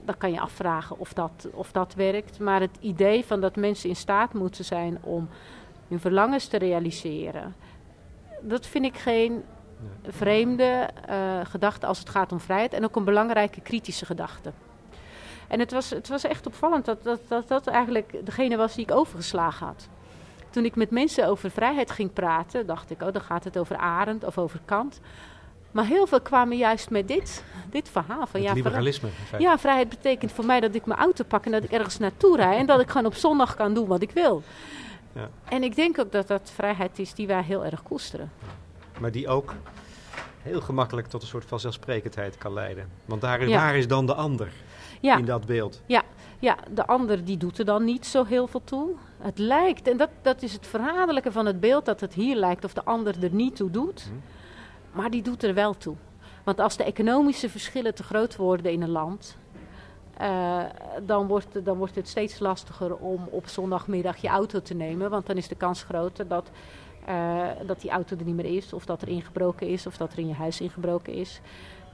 Dan 0.06 0.18
kan 0.18 0.32
je 0.32 0.40
afvragen 0.40 1.00
of 1.00 1.14
dat, 1.14 1.48
of 1.52 1.72
dat 1.72 1.94
werkt. 1.94 2.40
Maar 2.40 2.62
het 2.62 2.78
idee 2.80 3.26
van 3.26 3.42
dat 3.42 3.56
mensen 3.56 3.90
in 3.90 3.96
staat 3.96 4.34
moeten 4.34 4.66
zijn 4.66 4.98
om 5.02 5.30
hun 5.88 6.00
verlangens 6.00 6.48
te 6.48 6.58
realiseren, 6.58 7.56
dat 8.42 8.66
vind 8.66 8.86
ik 8.86 8.98
geen 8.98 9.44
vreemde 10.08 10.90
eh, 11.06 11.40
gedachte 11.44 11.86
als 11.86 12.00
het 12.00 12.10
gaat 12.10 12.32
om 12.32 12.40
vrijheid 12.40 12.74
en 12.74 12.84
ook 12.84 12.96
een 12.96 13.04
belangrijke 13.04 13.62
kritische 13.62 14.06
gedachte. 14.06 14.52
En 15.48 15.60
het 15.60 15.72
was, 15.72 15.90
het 15.90 16.08
was 16.08 16.24
echt 16.24 16.46
opvallend 16.46 16.86
dat 16.86 17.04
dat, 17.04 17.20
dat 17.28 17.48
dat 17.48 17.68
eigenlijk 17.68 18.26
degene 18.26 18.58
was 18.58 18.76
die 18.76 18.86
ik 18.86 18.92
overgeslagen 18.92 19.66
had. 19.66 19.88
Toen 20.54 20.66
ik 20.66 20.76
met 20.76 20.92
mensen 20.92 21.28
over 21.28 21.52
vrijheid 21.52 21.92
ging 21.92 22.14
praten, 22.14 22.66
dacht 22.66 22.92
ik, 22.92 23.02
oh, 23.02 23.14
dan 23.14 23.22
gaat 23.22 23.44
het 23.44 23.58
over 23.58 23.78
Arendt 23.78 24.24
of 24.24 24.38
over 24.38 24.60
Kant. 24.66 25.00
Maar 25.72 25.86
heel 25.86 26.08
veel 26.08 26.22
kwamen 26.22 26.58
juist 26.58 26.90
met 26.90 27.08
dit, 27.08 27.44
dit 27.70 27.90
verhaal. 27.90 28.26
Van, 28.28 28.40
Het 28.40 28.44
ja, 28.50 28.54
liberalisme. 28.54 29.10
ja, 29.38 29.58
vrijheid 29.58 29.90
betekent 29.90 30.32
voor 30.32 30.46
mij 30.46 30.60
dat 30.60 30.76
ik 30.76 30.86
mijn 30.86 31.00
auto 31.00 31.24
pak 31.24 31.46
en 31.46 31.52
dat 31.52 31.64
ik 31.64 31.72
ergens 31.72 31.98
naartoe 31.98 32.36
rijd. 32.38 32.60
En 32.60 32.66
dat 32.66 32.80
ik 32.80 32.90
gewoon 32.90 33.06
op 33.08 33.16
zondag 33.16 33.56
kan 33.56 33.74
doen 33.74 33.88
wat 33.88 34.02
ik 34.02 34.12
wil. 34.12 34.44
Ja. 35.14 35.30
En 35.50 35.64
ik 35.64 35.76
denk 35.76 36.00
ook 36.00 36.12
dat 36.12 36.28
dat 36.28 36.52
vrijheid 36.56 37.00
is 37.00 37.14
die 37.14 37.28
wij 37.28 37.42
heel 37.44 37.66
erg 37.66 37.84
koesteren. 37.84 38.32
Maar 39.00 39.12
die 39.12 39.28
ook 39.28 39.54
heel 40.42 40.62
gemakkelijk 40.62 41.08
tot 41.08 41.22
een 41.22 41.28
soort 41.28 41.46
van 41.46 41.60
zelfsprekendheid 41.60 42.38
kan 42.38 42.54
leiden. 42.54 42.90
Want 43.06 43.22
daar, 43.22 43.48
Ja. 43.48 43.58
waar 43.58 43.76
is 43.76 43.88
dan 43.88 44.06
de 44.06 44.14
ander 44.14 44.52
Ja, 45.02 45.18
in 45.18 45.26
dat 45.26 45.46
beeld? 45.46 45.82
ja, 45.86 46.02
de 46.74 46.86
ander 46.86 47.26
die 47.26 47.38
doet 47.38 47.60
er 47.60 47.66
dan 47.66 47.84
niet 47.84 48.06
zo 48.06 48.24
heel 48.24 48.48
veel 48.48 48.64
toe. 48.64 48.90
Het 49.18 49.38
lijkt, 49.38 49.88
en 49.88 49.98
dat, 49.98 50.10
dat 50.22 50.42
is 50.42 50.54
het 50.54 50.68
verraderlijke 50.68 51.32
van 51.32 51.46
het 51.46 51.60
beeld, 51.60 51.86
dat 51.86 52.00
het 52.00 52.14
hier 52.14 52.36
lijkt 52.36 52.64
of 52.64 52.74
de 52.74 52.84
ander 52.84 53.24
er 53.24 53.34
niet 53.34 53.56
toe 53.56 53.72
doet. 53.72 54.04
Hm. 54.04 54.98
Maar 54.98 55.10
die 55.10 55.22
doet 55.22 55.44
er 55.44 55.54
wel 55.54 55.78
toe. 55.78 55.96
Want 56.44 56.60
als 56.60 56.78
de 56.78 56.84
economische 56.84 57.50
verschillen 57.50 57.96
te 57.96 58.04
groot 58.04 58.36
worden 58.36 58.72
in 58.72 58.82
een 58.82 58.90
land, 58.90 59.38
eh, 60.18 60.64
dan, 61.06 61.28
wordt, 61.28 61.66
dan 61.66 61.78
wordt 61.78 61.96
het 61.96 62.08
steeds 62.08 62.40
lastiger 62.40 62.96
om 62.96 63.28
op 63.30 63.48
zondagmiddag 63.48 64.18
je 64.18 64.28
auto 64.28 64.62
te 64.62 64.74
nemen. 64.74 65.10
Want 65.10 65.26
dan 65.26 65.38
is 65.38 65.48
de 65.48 65.56
kans 65.56 65.84
groter 65.84 66.28
dat, 66.28 66.52
eh, 67.06 67.48
dat 67.66 67.82
die 67.82 67.92
auto 67.92 68.16
er 68.18 68.26
niet 68.26 68.36
meer 68.36 68.56
is, 68.56 68.74
of 68.74 68.86
dat 68.86 69.02
er 69.02 69.08
ingebroken 69.08 69.68
is, 69.68 69.88
of 69.88 69.98
dat 69.98 70.12
er 70.12 70.20
in 70.20 70.28
je 70.28 70.34
huis 70.34 70.62
ingebroken 70.62 71.14
is. 71.14 71.42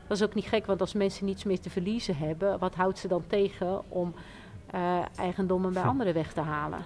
Dat 0.08 0.18
is 0.18 0.24
ook 0.24 0.34
niet 0.34 0.48
gek, 0.48 0.66
want 0.66 0.82
als 0.82 0.94
mensen 0.94 1.26
niets 1.26 1.44
meer 1.44 1.60
te 1.60 1.70
verliezen 1.70 2.18
hebben, 2.18 2.60
wat 2.60 2.76
houdt 2.76 2.98
ze 2.98 3.08
dan 3.08 3.24
tegen 3.28 3.82
om 3.90 4.14
eigendommen 5.16 5.74
bij 5.74 5.82
Hm. 5.82 5.88
anderen 5.88 6.14
weg 6.14 6.34
te 6.34 6.42
halen? 6.42 6.80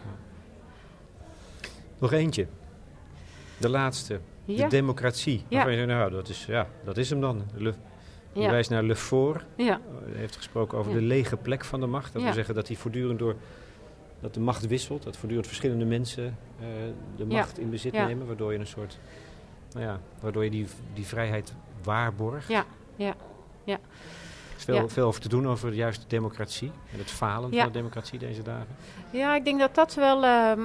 Nog 2.00 2.12
eentje. 2.12 2.48
De 3.58 3.69
laatste. 3.69 4.19
Ja, 4.46 4.63
De 4.63 4.69
democratie. 4.69 5.46
Ja. 5.48 5.67
Je 5.69 5.76
zegt, 5.76 5.88
nou, 5.88 6.12
dat 6.12 6.30
is, 6.30 6.46
ja, 6.46 6.67
dat 6.84 6.98
is 6.98 7.10
hem 7.10 7.22
dan. 7.22 7.43
Le, 7.56 7.74
Je 8.34 8.41
ja, 8.41 8.50
wijst 8.50 8.69
naar 8.69 8.84
Le 8.84 8.96
Fort. 8.96 9.46
ja, 9.56 9.80
Hij 10.04 10.19
heeft 10.19 10.36
gesproken 10.36 10.78
over 10.78 10.91
de 10.93 11.02
lege 11.02 11.38
plek 11.38 11.65
van 11.65 11.80
de 11.80 11.86
macht. 11.86 12.13
Dat 12.13 12.22
wil 12.22 12.34
zeggen 12.34 12.56
dat 12.56 12.67
hij 12.67 12.76
voortdurend 12.78 13.19
door 13.19 13.36
dat 14.19 14.34
de 14.34 14.39
macht 14.39 14.67
wisselt, 14.67 15.04
dat 15.04 15.15
voortdurend 15.17 15.48
verschillende 15.48 15.86
mensen 15.86 16.38
eh, 16.60 16.65
de 17.15 17.26
macht 17.26 17.60
in 17.60 17.69
bezit 17.69 17.93
nemen, 17.93 18.28
waardoor 18.28 18.54
je 18.54 18.60
een 18.60 18.67
soort, 18.67 19.00
nou 19.72 19.86
ja, 19.86 20.00
waardoor 20.19 20.43
je 20.43 20.50
die, 20.50 20.67
die 20.93 21.06
vrijheid 21.06 21.54
waarborgt. 21.84 22.48
Ja. 22.48 22.65
Ja. 22.96 23.15
Ja. 23.63 23.78
Veel, 24.63 24.76
Ja. 24.76 24.88
veel 24.88 25.08
over 25.08 25.21
te 25.21 25.30
doen 25.30 25.47
over 25.47 25.73
juist 25.73 26.02
de 26.02 26.08
democratie 26.08 26.71
en 26.91 26.97
het 26.97 27.12
falen 27.12 27.52
Ja. 27.52 27.63
van 27.63 27.71
de 27.71 27.78
democratie 27.78 28.19
deze 28.19 28.41
dagen. 28.41 28.67
Ja, 29.10 29.36
ik 29.36 29.45
denk 29.45 29.60
dat 29.60 29.76
dat 29.76 29.93
wel 29.93 30.23
ehm, 30.23 30.62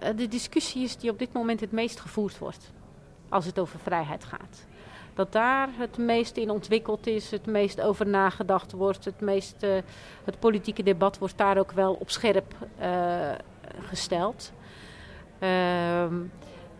eh, 0.00 0.16
de 0.16 0.28
discussie 0.28 0.82
is 0.84 0.96
die 0.96 1.10
op 1.10 1.18
dit 1.18 1.32
moment 1.32 1.60
het 1.60 1.72
meest 1.72 2.00
gevoerd 2.00 2.38
wordt. 2.38 2.72
Als 3.28 3.44
het 3.46 3.58
over 3.58 3.78
vrijheid 3.78 4.24
gaat. 4.24 4.66
Dat 5.14 5.32
daar 5.32 5.68
het 5.72 5.98
meest 5.98 6.36
in 6.36 6.50
ontwikkeld 6.50 7.06
is, 7.06 7.30
het 7.30 7.46
meest 7.46 7.80
over 7.80 8.06
nagedacht 8.06 8.72
wordt, 8.72 9.04
het, 9.04 9.20
meest, 9.20 9.62
eh, 9.62 9.76
het 10.24 10.38
politieke 10.38 10.82
debat 10.82 11.18
wordt 11.18 11.38
daar 11.38 11.58
ook 11.58 11.72
wel 11.72 11.92
op 11.94 12.10
scherp 12.10 12.54
eh, 12.78 13.30
gesteld. 13.80 14.52
Ehm, 15.38 16.14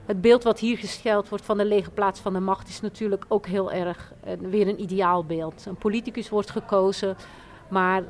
het 0.06 0.20
beeld 0.20 0.42
wat 0.42 0.60
hier 0.60 0.78
gesteld 0.78 1.28
wordt 1.28 1.44
van 1.44 1.56
de 1.56 1.64
lege 1.64 1.90
plaats 1.90 2.20
van 2.20 2.32
de 2.32 2.40
macht 2.40 2.68
is 2.68 2.80
natuurlijk 2.80 3.24
ook 3.28 3.46
heel 3.46 3.72
erg 3.72 4.12
eh, 4.24 4.32
weer 4.40 4.68
een 4.68 4.80
ideaalbeeld. 4.80 5.66
Een 5.66 5.76
politicus 5.76 6.28
wordt 6.28 6.50
gekozen, 6.50 7.16
maar 7.68 8.02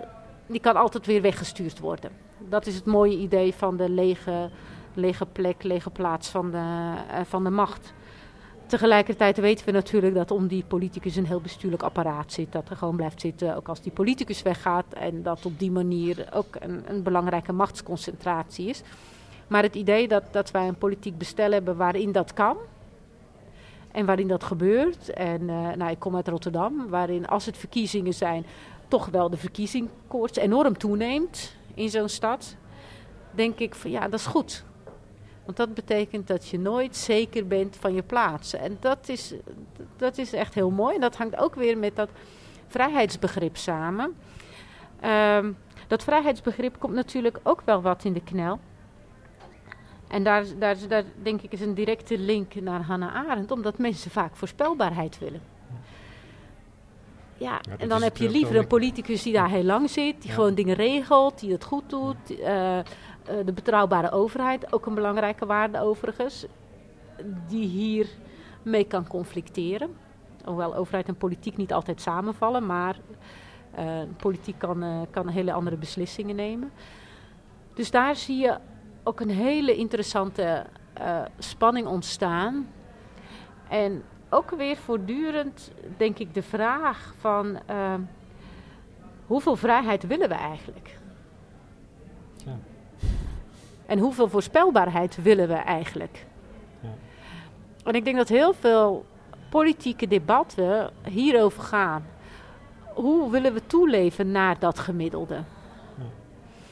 die 0.46 0.60
kan 0.60 0.76
altijd 0.76 1.06
weer 1.06 1.22
weggestuurd 1.22 1.78
worden. 1.78 2.10
Dat 2.48 2.66
is 2.66 2.74
het 2.74 2.84
mooie 2.84 3.16
idee 3.18 3.54
van 3.54 3.76
de 3.76 3.90
lege, 3.90 4.50
lege 4.94 5.26
plek, 5.26 5.62
lege 5.62 5.90
plaats 5.90 6.28
van 6.28 6.50
de, 6.50 6.92
eh, 7.10 7.20
van 7.24 7.44
de 7.44 7.50
macht. 7.50 7.94
Tegelijkertijd 8.66 9.36
weten 9.36 9.66
we 9.66 9.72
natuurlijk 9.72 10.14
dat 10.14 10.30
om 10.30 10.46
die 10.46 10.64
politicus 10.68 11.16
een 11.16 11.26
heel 11.26 11.40
bestuurlijk 11.40 11.82
apparaat 11.82 12.32
zit. 12.32 12.52
Dat 12.52 12.68
er 12.68 12.76
gewoon 12.76 12.96
blijft 12.96 13.20
zitten, 13.20 13.56
ook 13.56 13.68
als 13.68 13.80
die 13.80 13.92
politicus 13.92 14.42
weggaat. 14.42 14.84
En 14.88 15.22
dat 15.22 15.46
op 15.46 15.58
die 15.58 15.70
manier 15.70 16.28
ook 16.32 16.56
een, 16.58 16.82
een 16.86 17.02
belangrijke 17.02 17.52
machtsconcentratie 17.52 18.68
is. 18.68 18.82
Maar 19.46 19.62
het 19.62 19.74
idee 19.74 20.08
dat, 20.08 20.22
dat 20.30 20.50
wij 20.50 20.68
een 20.68 20.78
politiek 20.78 21.18
bestel 21.18 21.50
hebben 21.50 21.76
waarin 21.76 22.12
dat 22.12 22.32
kan. 22.32 22.56
En 23.92 24.06
waarin 24.06 24.28
dat 24.28 24.44
gebeurt. 24.44 25.10
En 25.10 25.50
eh, 25.50 25.72
nou, 25.72 25.90
ik 25.90 25.98
kom 25.98 26.16
uit 26.16 26.28
Rotterdam, 26.28 26.88
waarin 26.88 27.26
als 27.26 27.46
het 27.46 27.56
verkiezingen 27.56 28.14
zijn, 28.14 28.46
toch 28.88 29.06
wel 29.06 29.30
de 29.30 29.36
verkiezingkoorts 29.36 30.38
enorm 30.38 30.78
toeneemt 30.78 31.56
in 31.74 31.90
zo'n 31.90 32.08
stad. 32.08 32.56
Denk 33.30 33.58
ik 33.58 33.74
van 33.74 33.90
ja, 33.90 34.08
dat 34.08 34.20
is 34.20 34.26
goed. 34.26 34.64
Want 35.44 35.56
dat 35.56 35.74
betekent 35.74 36.26
dat 36.26 36.48
je 36.48 36.58
nooit 36.58 36.96
zeker 36.96 37.46
bent 37.46 37.76
van 37.76 37.94
je 37.94 38.02
plaats. 38.02 38.54
En 38.54 38.76
dat 38.80 39.08
is, 39.08 39.34
dat 39.96 40.18
is 40.18 40.32
echt 40.32 40.54
heel 40.54 40.70
mooi. 40.70 40.94
En 40.94 41.00
dat 41.00 41.16
hangt 41.16 41.36
ook 41.36 41.54
weer 41.54 41.78
met 41.78 41.96
dat 41.96 42.08
vrijheidsbegrip 42.66 43.56
samen. 43.56 44.16
Ehm, 45.00 45.52
dat 45.86 46.02
vrijheidsbegrip 46.02 46.78
komt 46.78 46.94
natuurlijk 46.94 47.38
ook 47.42 47.62
wel 47.64 47.82
wat 47.82 48.04
in 48.04 48.12
de 48.12 48.22
knel. 48.22 48.58
En 50.08 50.22
daar, 50.24 50.44
daar, 50.58 50.76
daar 50.88 51.04
denk 51.22 51.42
ik 51.42 51.52
is 51.52 51.60
een 51.60 51.74
directe 51.74 52.18
link 52.18 52.54
naar 52.54 52.82
Hannah 52.82 53.14
Arendt, 53.14 53.50
omdat 53.50 53.78
mensen 53.78 54.10
vaak 54.10 54.36
voorspelbaarheid 54.36 55.18
willen. 55.18 55.40
Ja, 57.38 57.60
en 57.78 57.88
dan 57.88 58.02
heb 58.02 58.16
je 58.16 58.28
liever 58.28 58.56
een 58.56 58.66
politicus 58.66 59.22
die 59.22 59.32
daar 59.32 59.48
heel 59.48 59.62
lang 59.64 59.90
zit, 59.90 60.20
die 60.20 60.30
Ja. 60.30 60.34
gewoon 60.34 60.54
dingen 60.54 60.74
regelt, 60.74 61.40
die 61.40 61.52
het 61.52 61.64
goed 61.64 61.90
doet. 61.90 62.40
eh, 62.40 62.78
eh, 62.78 62.84
de 63.44 63.52
betrouwbare 63.52 64.10
overheid, 64.10 64.72
ook 64.72 64.86
een 64.86 64.94
belangrijke 64.94 65.46
waarde 65.46 65.80
overigens, 65.80 66.46
die 67.48 67.66
hier 67.66 68.06
mee 68.62 68.84
kan 68.84 69.06
conflicteren. 69.06 69.90
Hoewel 70.44 70.74
overheid 70.74 71.08
en 71.08 71.16
politiek 71.16 71.56
niet 71.56 71.72
altijd 71.72 72.00
samenvallen, 72.00 72.66
maar 72.66 72.96
eh, 73.74 74.00
politiek 74.16 74.58
kan, 74.58 74.82
eh, 74.82 75.00
kan 75.10 75.28
hele 75.28 75.52
andere 75.52 75.76
beslissingen 75.76 76.36
nemen. 76.36 76.70
Dus 77.74 77.90
daar 77.90 78.16
zie 78.16 78.36
je 78.38 78.58
ook 79.06 79.20
een 79.20 79.30
hele 79.30 79.76
interessante 79.76 80.66
eh, 80.92 81.22
spanning 81.38 81.86
ontstaan. 81.86 82.68
En 83.68 84.02
ook 84.28 84.50
weer 84.50 84.76
voortdurend, 84.76 85.72
denk 85.96 86.18
ik, 86.18 86.34
de 86.34 86.42
vraag 86.42 87.14
van 87.18 87.58
eh, 87.66 87.94
hoeveel 89.26 89.56
vrijheid 89.56 90.06
willen 90.06 90.28
we 90.28 90.34
eigenlijk? 90.34 90.98
Ja. 92.44 92.58
En 93.86 93.98
hoeveel 93.98 94.28
voorspelbaarheid 94.28 95.22
willen 95.22 95.48
we 95.48 95.54
eigenlijk? 95.54 96.26
Ja. 96.80 96.94
En 97.84 97.94
ik 97.94 98.04
denk 98.04 98.16
dat 98.16 98.28
heel 98.28 98.52
veel 98.52 99.04
politieke 99.50 100.06
debatten 100.06 100.90
hierover 101.08 101.62
gaan. 101.62 102.06
Hoe 102.94 103.30
willen 103.30 103.52
we 103.52 103.66
toeleven 103.66 104.30
naar 104.30 104.58
dat 104.58 104.78
gemiddelde? 104.78 105.42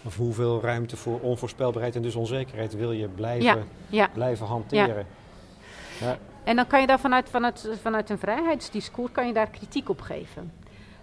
Of 0.05 0.17
hoeveel 0.17 0.61
ruimte 0.61 0.97
voor 0.97 1.21
onvoorspelbaarheid 1.21 1.97
en 1.97 2.03
dus 2.03 2.15
onzekerheid 2.15 2.75
wil 2.75 2.93
je 2.93 3.09
blijven, 3.09 3.45
Ja, 3.45 3.59
ja. 3.89 4.09
blijven 4.13 4.47
hanteren? 4.47 5.07
Ja. 6.01 6.19
En 6.45 6.57
dan 6.57 6.67
kan 6.67 6.81
je 6.81 6.87
daar 6.87 7.01
vanuit, 7.01 7.29
vanuit, 7.29 7.69
vanuit 7.83 8.11
een 8.11 8.19
vrijheidsdiscours 8.19 9.13
kan 9.13 9.27
je 9.27 9.33
daar 9.33 9.51
kritiek 9.51 9.89
op 9.89 10.01
geven. 10.01 10.53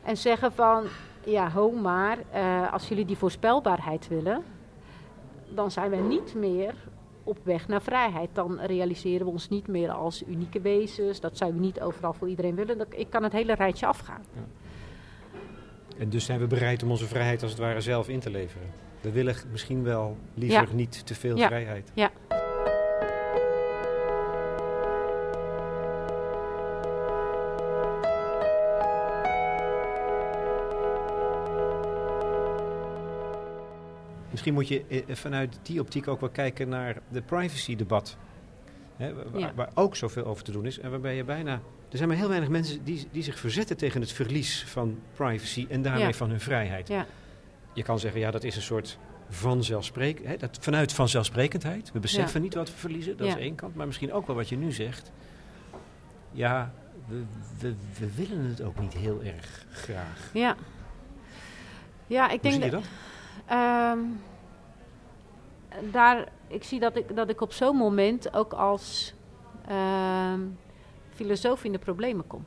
En 0.04 0.18
zeggen 0.18 0.52
van, 0.52 0.84
ja 1.26 1.50
ho 1.50 1.72
maar, 1.72 2.18
eh, 2.32 2.74
als 2.74 2.88
jullie 2.88 3.06
die 3.06 3.18
voorspelbaarheid 3.18 4.08
willen, 4.08 4.44
dan 5.50 5.72
zijn 5.72 5.90
we 5.90 5.96
niet 5.96 6.36
meer 6.36 6.74
op 7.24 7.38
weg 7.44 7.68
naar 7.68 7.82
vrijheid. 7.82 8.30
Dan 8.34 8.60
realiseren 8.60 9.26
we 9.26 9.32
ons 9.32 9.50
niet 9.50 9.68
meer 9.68 9.92
als 9.92 10.24
unieke 10.28 10.62
wezens. 10.62 11.20
Dat 11.20 11.38
zouden 11.38 11.60
we 11.60 11.66
niet 11.66 11.82
overal 11.82 12.14
voor 12.14 12.30
iedereen 12.30 12.56
willen. 12.56 12.86
Ik 12.90 13.10
kan 13.10 13.24
het 13.24 13.32
hele 13.32 13.54
rijtje 13.54 13.86
afgaan. 13.86 14.22
En 15.98 16.10
dus 16.10 16.26
zijn 16.26 16.40
we 16.40 16.48
bereid 16.48 16.84
om 16.84 16.90
onze 16.90 17.08
vrijheid 17.08 17.42
als 17.42 17.52
het 17.52 17.60
ware 17.60 17.82
zelf 17.82 18.10
in 18.10 18.20
te 18.20 18.30
leveren. 18.30 18.70
We 19.02 19.12
willen 19.12 19.36
misschien 19.52 19.84
wel 19.84 20.18
liever 20.34 20.68
Ja. 20.70 20.74
niet 20.76 21.06
te 21.06 21.16
veel 21.16 21.38
Ja. 21.38 21.48
vrijheid. 21.48 21.92
Ja. 21.94 22.12
Misschien 34.32 34.54
moet 34.54 34.68
je 34.68 34.84
eh, 34.88 35.02
vanuit 35.16 35.60
die 35.62 35.80
optiek 35.80 36.08
ook 36.08 36.20
wel 36.20 36.30
kijken 36.30 36.70
naar 36.70 36.98
de 37.10 37.22
privacy-debat. 37.22 38.18
Waar, 38.98 39.40
Ja. 39.40 39.52
waar 39.56 39.70
ook 39.74 39.96
zoveel 39.96 40.26
over 40.26 40.44
te 40.44 40.52
doen 40.52 40.66
is. 40.66 40.80
En 40.80 40.90
waarbij 40.90 41.16
je 41.16 41.24
bijna. 41.24 41.52
Er 41.92 41.98
zijn 41.98 42.10
maar 42.10 42.18
heel 42.18 42.28
weinig 42.30 42.50
mensen 42.50 42.84
die, 42.84 43.08
die 43.12 43.24
zich 43.24 43.40
verzetten 43.40 43.78
tegen 43.78 44.02
het 44.02 44.12
verlies 44.12 44.64
van 44.68 45.00
privacy 45.14 45.66
en 45.70 45.82
daarmee 45.82 46.04
Ja. 46.06 46.12
van 46.14 46.30
hun 46.30 46.40
vrijheid. 46.40 46.88
Ja. 46.88 47.06
Je 47.74 47.84
kan 47.84 48.00
zeggen, 48.00 48.20
ja, 48.20 48.32
dat 48.32 48.44
is 48.44 48.56
een 48.56 48.62
soort 48.62 48.98
vanzelfsprekendheid. 49.30 50.40
Dat, 50.40 50.58
vanuit 50.62 50.94
vanzelfsprekendheid. 50.94 51.92
We 51.92 52.00
beseffen 52.00 52.42
niet 52.42 52.54
wat 52.54 52.70
we 52.70 52.78
verliezen, 52.78 53.18
dat 53.18 53.28
Ja. 53.28 53.34
is 53.36 53.40
één 53.42 53.56
kant. 53.56 53.76
Maar 53.76 53.86
misschien 53.88 54.14
ook 54.14 54.28
wel 54.28 54.36
wat 54.36 54.50
je 54.50 54.58
nu 54.58 54.72
zegt. 54.72 55.12
Ja, 56.32 56.72
we, 57.08 57.24
we, 57.60 57.76
we 58.00 58.14
willen 58.16 58.46
het 58.46 58.62
ook 58.62 58.80
niet 58.80 58.94
heel 58.94 59.22
erg 59.24 59.66
graag. 59.72 60.30
Ja. 60.34 60.56
Ja, 62.08 62.26
ik 62.30 62.32
Hoe 62.32 62.40
denk 62.42 62.54
zie 62.54 62.64
je 62.64 62.70
dat- 62.72 62.82
dat? 62.82 62.90
Ehm, 63.58 64.00
daar, 65.92 66.28
ik 66.48 66.64
zie 66.64 66.80
dat 66.80 66.96
ik, 66.96 67.16
dat 67.16 67.30
ik 67.30 67.42
op 67.42 67.54
zo'n 67.54 67.76
moment 67.76 68.34
ook 68.34 68.54
als 68.54 69.14
ehm, 69.68 70.40
filosoof 71.14 71.64
in 71.64 71.72
de 71.72 71.80
problemen 71.80 72.28
kom. 72.28 72.46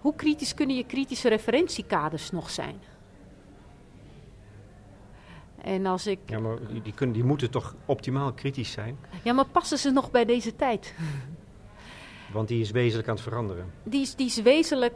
Hoe 0.00 0.14
kritisch 0.14 0.54
kunnen 0.54 0.76
je 0.76 0.84
kritische 0.86 1.28
referentiekaders 1.28 2.30
nog 2.30 2.50
zijn? 2.50 2.80
En 5.64 5.86
als 5.86 6.06
ik. 6.06 6.18
Ja, 6.26 6.38
maar 6.38 6.56
die, 6.82 6.92
kunnen, 6.94 7.14
die 7.14 7.24
moeten 7.24 7.50
toch 7.50 7.74
optimaal 7.84 8.32
kritisch 8.32 8.70
zijn? 8.72 8.98
Ja, 9.22 9.32
maar 9.32 9.46
passen 9.46 9.78
ze 9.78 9.90
nog 9.90 10.10
bij 10.10 10.24
deze 10.24 10.56
tijd? 10.56 10.94
Want 12.32 12.48
die 12.48 12.60
is 12.60 12.70
wezenlijk 12.70 13.08
aan 13.08 13.14
het 13.14 13.24
veranderen. 13.24 13.72
Die 13.82 14.00
is, 14.00 14.14
die 14.14 14.26
is 14.26 14.42
wezenlijk. 14.42 14.94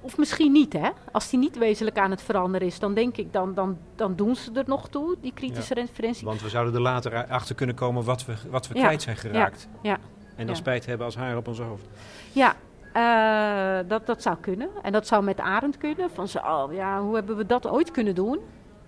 Of 0.00 0.18
misschien 0.18 0.52
niet, 0.52 0.72
hè? 0.72 0.88
Als 1.12 1.30
die 1.30 1.38
niet 1.38 1.58
wezenlijk 1.58 1.98
aan 1.98 2.10
het 2.10 2.22
veranderen 2.22 2.66
is, 2.66 2.78
dan 2.78 2.94
denk 2.94 3.16
ik, 3.16 3.32
dan, 3.32 3.54
dan, 3.54 3.78
dan 3.94 4.16
doen 4.16 4.36
ze 4.36 4.50
er 4.52 4.64
nog 4.66 4.88
toe, 4.88 5.16
die 5.20 5.32
kritische 5.32 5.74
referentie. 5.74 6.24
Want 6.26 6.42
we 6.42 6.48
zouden 6.48 6.74
er 6.74 6.80
later 6.80 7.26
achter 7.26 7.54
kunnen 7.54 7.76
komen 7.76 8.04
wat 8.04 8.24
we, 8.24 8.34
wat 8.50 8.68
we 8.68 8.74
Ja, 8.74 8.82
kwijt 8.84 9.02
zijn 9.02 9.16
geraakt. 9.16 9.68
ja, 9.82 9.94
En 10.36 10.46
dan 10.46 10.46
ja. 10.46 10.54
spijt 10.54 10.86
hebben 10.86 11.06
als 11.06 11.16
haar 11.16 11.36
op 11.36 11.48
ons 11.48 11.58
hoofd. 11.60 11.86
Ja, 12.32 12.54
eh, 12.92 13.88
dat, 13.88 14.06
dat 14.06 14.22
zou 14.22 14.36
kunnen. 14.40 14.68
En 14.82 14.92
dat 14.92 15.06
zou 15.06 15.24
met 15.24 15.40
Arend 15.40 15.76
kunnen. 15.76 16.10
Van 16.10 16.28
zo, 16.28 16.38
oh, 16.38 16.72
ja, 16.72 17.02
hoe 17.02 17.14
hebben 17.14 17.36
we 17.36 17.46
dat 17.46 17.66
ooit 17.66 17.90
kunnen 17.90 18.14
doen? 18.14 18.38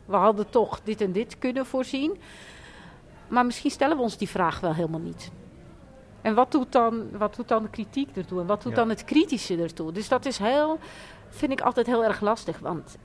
We 0.09 0.17
hadden 0.17 0.51
toch 0.51 0.81
dit 0.85 1.01
en 1.01 1.13
dit 1.13 1.39
kunnen 1.39 1.67
voorzien. 1.67 2.19
Maar 3.29 3.47
misschien 3.47 3.71
stellen 3.71 3.97
we 3.97 4.03
ons 4.03 4.17
die 4.19 4.29
vraag 4.29 4.61
wel 4.61 4.75
helemaal 4.75 5.01
niet. 5.01 5.31
En 6.23 6.35
wat 6.35 6.53
doet 6.53 6.73
dan, 6.73 7.19
wat 7.19 7.37
doet 7.37 7.49
dan 7.49 7.63
de 7.63 7.69
kritiek 7.71 8.17
ertoe? 8.17 8.41
En 8.41 8.47
wat 8.47 8.63
doet 8.63 8.73
Ja. 8.73 8.79
dan 8.79 8.89
het 8.89 9.05
kritische 9.05 9.63
ertoe? 9.63 9.93
Dus 9.93 10.09
dat 10.09 10.27
is 10.27 10.39
heel, 10.39 10.79
vind 11.29 11.53
ik 11.53 11.61
altijd 11.61 11.87
heel 11.87 12.05
erg 12.05 12.21
lastig. 12.21 12.59
Want 12.59 12.97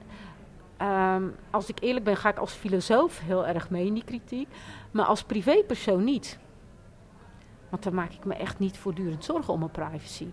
ehm, 0.77 1.23
als 1.51 1.69
ik 1.69 1.77
eerlijk 1.81 2.05
ben, 2.05 2.17
ga 2.17 2.29
ik 2.29 2.37
als 2.37 2.53
filosoof 2.53 3.19
heel 3.19 3.47
erg 3.47 3.69
mee 3.69 3.85
in 3.85 3.93
die 3.93 4.03
kritiek. 4.03 4.47
Maar 4.91 5.05
als 5.05 5.23
privépersoon 5.23 6.03
niet. 6.03 6.39
Want 7.69 7.83
dan 7.83 7.93
maak 7.93 8.11
ik 8.11 8.25
me 8.25 8.33
echt 8.33 8.59
niet 8.59 8.77
voortdurend 8.77 9.23
zorgen 9.23 9.53
om 9.53 9.59
mijn 9.59 9.71
privacy. 9.71 10.27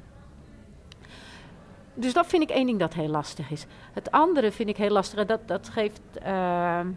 Dus 1.94 2.12
dat 2.12 2.26
vind 2.26 2.42
ik 2.42 2.50
één 2.50 2.66
ding 2.66 2.79
dat 2.79 2.94
heel 2.94 3.09
lastig 3.09 3.50
is. 3.50 3.66
Het 3.92 4.11
andere 4.11 4.53
vind 4.53 4.68
ik 4.68 4.76
heel 4.76 4.90
lastig, 4.90 5.18
en 5.18 5.26
dat, 5.26 5.48
dat 5.48 5.68
geeft. 5.68 6.00
ehm, 6.22 6.88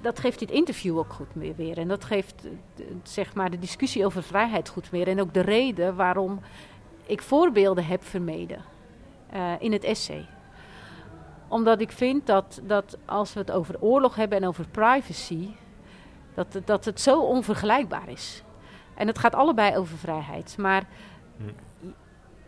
dat 0.00 0.18
geeft 0.18 0.38
dit 0.38 0.50
interview 0.50 0.98
ook 0.98 1.12
goed 1.12 1.34
meer 1.34 1.54
weer. 1.56 1.78
En 1.78 1.88
dat 1.88 2.04
geeft 2.04 2.44
eh, 2.44 2.84
zeg 3.02 3.34
maar 3.34 3.50
de 3.50 3.58
discussie 3.58 4.04
over 4.06 4.22
vrijheid 4.22 4.68
goed 4.68 4.90
weer. 4.90 5.08
En 5.08 5.20
ook 5.20 5.34
de 5.34 5.40
reden 5.40 5.96
waarom 5.96 6.40
ik 7.06 7.22
voorbeelden 7.22 7.86
heb 7.86 8.04
vermeden 8.04 8.64
eh, 9.30 9.52
in 9.58 9.72
het 9.72 9.84
essay. 9.84 10.26
Omdat 11.48 11.80
ik 11.80 11.92
vind 11.92 12.26
dat, 12.26 12.60
dat 12.62 12.98
als 13.04 13.32
we 13.32 13.40
het 13.40 13.50
over 13.50 13.80
oorlog 13.80 14.14
hebben 14.14 14.38
en 14.38 14.48
over 14.48 14.66
privacy, 14.68 15.48
dat, 16.34 16.60
dat 16.64 16.84
het 16.84 17.00
zo 17.00 17.20
onvergelijkbaar 17.20 18.08
is. 18.08 18.42
En 18.94 19.06
het 19.06 19.18
gaat 19.18 19.34
allebei 19.34 19.76
over 19.76 19.98
vrijheid. 19.98 20.56
Maar 20.58 20.86
Hm. 21.36 21.44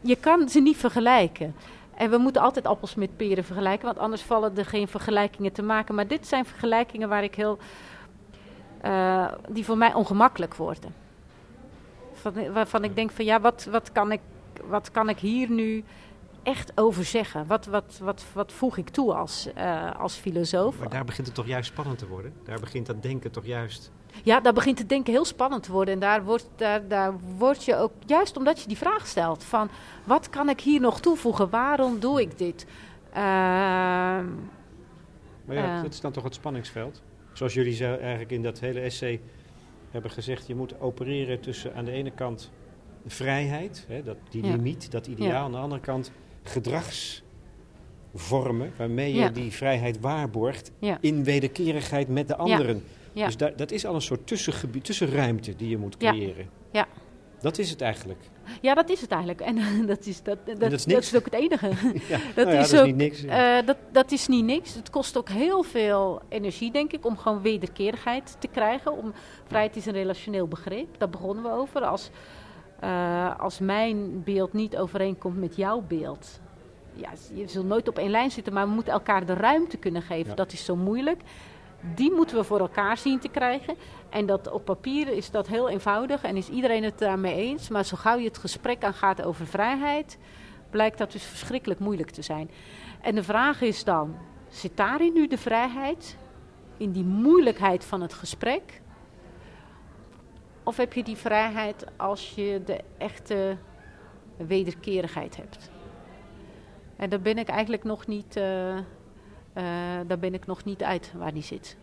Je 0.01 0.17
kan 0.17 0.49
ze 0.49 0.61
niet 0.61 0.77
vergelijken. 0.77 1.55
En 1.95 2.11
we 2.11 2.19
moeten 2.19 2.43
altijd 2.43 2.67
appels 2.67 2.95
met 2.95 3.17
peren 3.17 3.45
vergelijken, 3.45 3.87
want 3.87 3.99
anders 3.99 4.23
vallen 4.23 4.57
er 4.57 4.67
geen 4.67 4.89
vergelijkingen 4.89 5.53
te 5.53 5.63
maken. 5.63 5.95
Maar 5.95 6.07
dit 6.07 6.27
zijn 6.27 6.45
vergelijkingen 6.45 7.09
waar 7.09 7.23
ik 7.23 7.35
heel, 7.35 7.59
eh, 8.81 9.33
die 9.49 9.65
voor 9.65 9.79
mij 9.79 9.95
ongemakkelijk 9.95 10.55
worden. 10.55 10.95
Van, 12.13 12.53
waarvan 12.53 12.85
ik 12.85 12.95
denk 12.97 13.11
van 13.11 13.25
ja, 13.25 13.41
wat, 13.41 13.69
wat, 13.71 13.93
kan 13.93 14.13
ik, 14.13 14.21
wat 14.65 14.91
kan 14.91 15.09
ik 15.09 15.19
hier 15.19 15.51
nu 15.51 15.85
echt 16.43 16.73
over 16.75 17.05
zeggen? 17.05 17.47
Wat, 17.47 17.67
wat, 17.67 17.99
wat, 18.03 18.25
wat 18.33 18.53
voeg 18.53 18.77
ik 18.77 18.89
toe 18.89 19.15
als, 19.15 19.49
eh, 19.55 19.91
als 20.01 20.15
filosoof? 20.15 20.79
Maar 20.79 20.89
daar 20.89 21.05
begint 21.05 21.27
het 21.27 21.37
toch 21.37 21.47
juist 21.47 21.71
spannend 21.71 21.99
te 21.99 22.07
worden? 22.09 22.33
Daar 22.45 22.61
begint 22.61 22.87
dat 22.87 23.03
denken 23.03 23.31
toch 23.31 23.47
juist... 23.47 23.91
Ja, 24.23 24.41
daar 24.41 24.53
begint 24.53 24.79
het 24.79 24.89
denken 24.89 25.13
heel 25.13 25.25
spannend 25.25 25.63
te 25.63 25.73
worden. 25.73 25.95
En 25.95 26.01
daar 26.01 26.25
wordt, 26.25 26.49
daar, 26.57 26.89
daar 26.89 27.15
word 27.39 27.65
je 27.65 27.77
ook, 27.77 27.93
juist 28.07 28.37
omdat 28.37 28.61
je 28.61 28.69
die 28.69 28.77
vraag 28.77 29.07
stelt: 29.07 29.45
van 29.45 29.69
wat 30.05 30.29
kan 30.31 30.49
ik 30.49 30.61
hier 30.61 30.81
nog 30.81 31.01
toevoegen? 31.01 31.51
Waarom 31.51 32.01
doe 32.01 32.21
ik 32.21 32.39
dit? 32.39 32.67
Ehm, 33.13 33.21
Maar 35.45 35.57
ja, 35.57 35.65
Ja. 35.65 35.83
dat 35.83 35.93
is 35.93 36.01
dan 36.01 36.13
toch 36.13 36.25
het 36.25 36.35
spanningsveld? 36.35 37.03
Zoals 37.33 37.55
jullie 37.55 37.73
ze 37.75 37.97
eigenlijk 37.97 38.31
in 38.31 38.43
dat 38.43 38.59
hele 38.61 38.81
essay 38.81 39.21
hebben 39.91 40.11
gezegd... 40.11 40.47
je 40.47 40.55
moet 40.55 40.81
opereren 40.81 41.41
tussen 41.41 41.75
aan 41.75 41.85
de 41.85 41.91
ene 41.91 42.11
kant 42.11 42.51
de 43.03 43.11
vrijheid, 43.11 43.85
hè, 43.89 44.03
dat, 44.03 44.17
die 44.31 44.45
Ja. 44.47 44.51
limiet, 44.53 44.91
dat 44.91 45.07
ideaal... 45.07 45.29
Ja. 45.31 45.39
aan 45.39 45.53
de 45.53 45.59
andere 45.59 45.81
kant 45.81 46.13
gedragsvormen... 46.51 48.73
waarmee 48.77 49.15
je 49.15 49.31
die 49.31 49.53
vrijheid 49.53 50.01
waarborgt 50.01 50.71
in 51.01 51.25
wederkerigheid 51.25 52.09
met 52.09 52.29
de 52.29 52.37
anderen. 52.37 52.85
Ja. 53.13 53.27
Dus 53.27 53.37
dat 53.37 53.71
is 53.71 53.87
al 53.87 53.95
een 53.95 54.03
soort 54.03 54.27
tussengebied, 54.27 54.85
tussenruimte 54.85 55.57
die 55.57 55.69
je 55.69 55.79
moet 55.79 55.97
creëren. 55.97 56.49
Ja. 56.73 56.87
Dat 57.41 57.59
is 57.59 57.71
het 57.71 57.81
eigenlijk. 57.81 58.19
ja, 58.61 58.75
dat 58.75 58.91
is 58.91 59.01
het 59.01 59.11
eigenlijk. 59.11 59.41
En 59.41 59.87
dat 59.87 60.07
is, 60.07 60.23
dat, 60.23 60.39
dat, 60.47 60.61
dat 60.61 60.87
is 60.87 61.17
ook 61.17 61.25
het 61.25 61.35
enige. 61.35 61.69
Ja, 62.09 62.19
Dat 62.35 62.45
nou 62.45 62.57
ja, 62.57 62.63
is 62.63 62.71
dat 62.71 62.73
is 62.73 62.79
ook, 62.79 62.87
niet 62.87 62.97
niks. 62.97 63.25
Eh, 63.25 63.57
dat, 63.67 63.77
dat 63.93 64.13
is 64.13 64.27
niet 64.27 64.45
niks. 64.45 64.75
Het 64.75 64.91
kost 64.91 65.19
ook 65.19 65.29
heel 65.29 65.63
veel 65.63 66.23
energie, 66.29 66.73
denk 66.73 66.93
ik, 66.93 67.07
om 67.07 67.17
gewoon 67.17 67.43
wederkerigheid 67.43 68.37
te 68.39 68.49
krijgen. 68.49 68.97
Om, 68.97 69.13
vrijheid 69.47 69.77
is 69.77 69.87
een 69.87 69.93
relationeel 69.93 70.49
begrip, 70.49 70.99
daar 70.99 71.11
begonnen 71.11 71.45
we 71.45 71.51
over. 71.51 71.81
Als, 71.81 72.11
eh, 72.81 73.39
als 73.39 73.59
mijn 73.59 74.23
beeld 74.23 74.53
niet 74.53 74.77
overeenkomt 74.77 75.37
met 75.37 75.57
jouw 75.57 75.81
beeld. 75.81 76.41
Ja, 76.95 77.11
je 77.35 77.49
zult 77.49 77.67
nooit 77.67 77.89
op 77.89 77.99
één 77.99 78.11
lijn 78.11 78.31
zitten, 78.31 78.53
maar 78.53 78.67
we 78.67 78.75
moeten 78.75 78.93
elkaar 78.93 79.27
de 79.27 79.35
ruimte 79.35 79.77
kunnen 79.77 80.03
geven. 80.03 80.31
Ja. 80.31 80.35
Dat 80.35 80.53
is 80.53 80.65
zo 80.65 80.77
moeilijk. 80.77 81.21
Die 81.95 82.13
moeten 82.13 82.37
we 82.37 82.45
voor 82.45 82.61
elkaar 82.61 82.99
zien 82.99 83.19
te 83.19 83.29
krijgen. 83.29 83.75
En 84.09 84.27
dat 84.27 84.51
op 84.51 84.65
papier 84.65 85.09
is 85.09 85.31
dat 85.31 85.47
heel 85.47 85.69
eenvoudig 85.69 86.23
en 86.23 86.37
is 86.37 86.49
iedereen 86.49 86.85
het 86.85 86.99
daarmee 86.99 87.35
eens. 87.35 87.69
Maar 87.69 87.85
zo 87.85 87.97
gauw 87.97 88.19
je 88.19 88.29
het 88.29 88.39
gesprek 88.39 88.85
aangaat 88.85 89.23
over 89.23 89.47
vrijheid, 89.47 90.19
blijkt 90.71 90.99
dat 90.99 91.13
dus 91.13 91.25
verschrikkelijk 91.25 91.81
moeilijk 91.81 92.11
te 92.11 92.23
zijn. 92.23 92.51
En 93.01 93.15
de 93.15 93.23
vraag 93.23 93.61
is 93.61 93.85
dan, 93.85 94.15
zit 94.49 94.77
daarin 94.77 95.13
nu 95.13 95.27
de 95.27 95.39
vrijheid? 95.39 96.17
In 96.77 96.93
die 96.93 97.05
moeilijkheid 97.05 97.85
van 97.85 98.01
het 98.01 98.15
gesprek? 98.15 98.81
Of 100.71 100.77
heb 100.77 100.93
je 100.93 101.03
die 101.03 101.17
vrijheid 101.17 101.85
als 101.97 102.35
je 102.35 102.63
de 102.65 102.81
echte 102.99 103.57
wederkerigheid 104.37 105.37
hebt? 105.37 105.71
En 106.97 107.11
daar 107.11 107.21
ben 107.21 107.39
ik 107.39 107.49
eigenlijk 107.49 107.85
nog 107.85 108.07
niet, 108.07 108.37
eh, 108.37 108.77
eh, 108.77 108.85
daar 110.07 110.19
ben 110.19 110.35
ik 110.35 110.47
nog 110.47 110.65
niet 110.65 110.83
uit 110.83 111.13
waar 111.17 111.33
die 111.33 111.43
zit. 111.43 111.77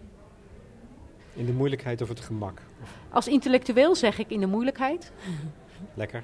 In 1.34 1.45
de 1.45 1.52
moeilijkheid 1.52 2.02
of 2.02 2.10
het 2.10 2.19
gemak. 2.19 2.62
Als 3.10 3.28
intellectueel 3.28 3.95
zeg 3.95 4.17
ik 4.19 4.30
in 4.30 4.39
de 4.39 4.47
moeilijkheid. 4.47 5.12
Lekker. 5.93 6.23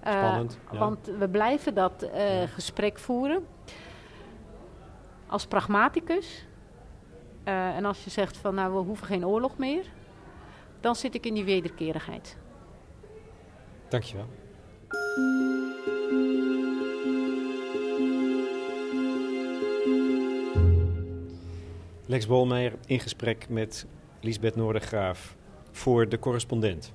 Eh, 0.00 0.12
Spannend, 0.12 0.58
ja. 0.72 0.78
Want 0.78 1.10
we 1.18 1.28
blijven 1.28 1.74
dat 1.74 2.08
Ja. 2.14 2.46
gesprek 2.46 2.98
voeren. 2.98 3.46
Als 5.26 5.46
pragmaticus. 5.46 6.46
en 7.44 7.84
als 7.84 8.04
je 8.04 8.10
zegt 8.10 8.36
van 8.36 8.54
nou 8.54 8.72
we 8.72 8.78
hoeven 8.78 9.06
geen 9.06 9.26
oorlog 9.26 9.58
meer. 9.58 9.84
Dan 10.84 10.96
zit 10.96 11.14
ik 11.14 11.26
in 11.26 11.34
die 11.34 11.44
wederkerigheid. 11.44 12.36
Dankjewel. 13.88 14.26
Lex 22.06 22.26
Bolmeijer 22.26 22.72
in 22.86 23.00
gesprek 23.00 23.48
met 23.48 23.86
Lisbeth 24.20 24.56
Noordergraaf 24.56 25.36
voor 25.70 26.08
de 26.08 26.18
correspondent. 26.18 26.92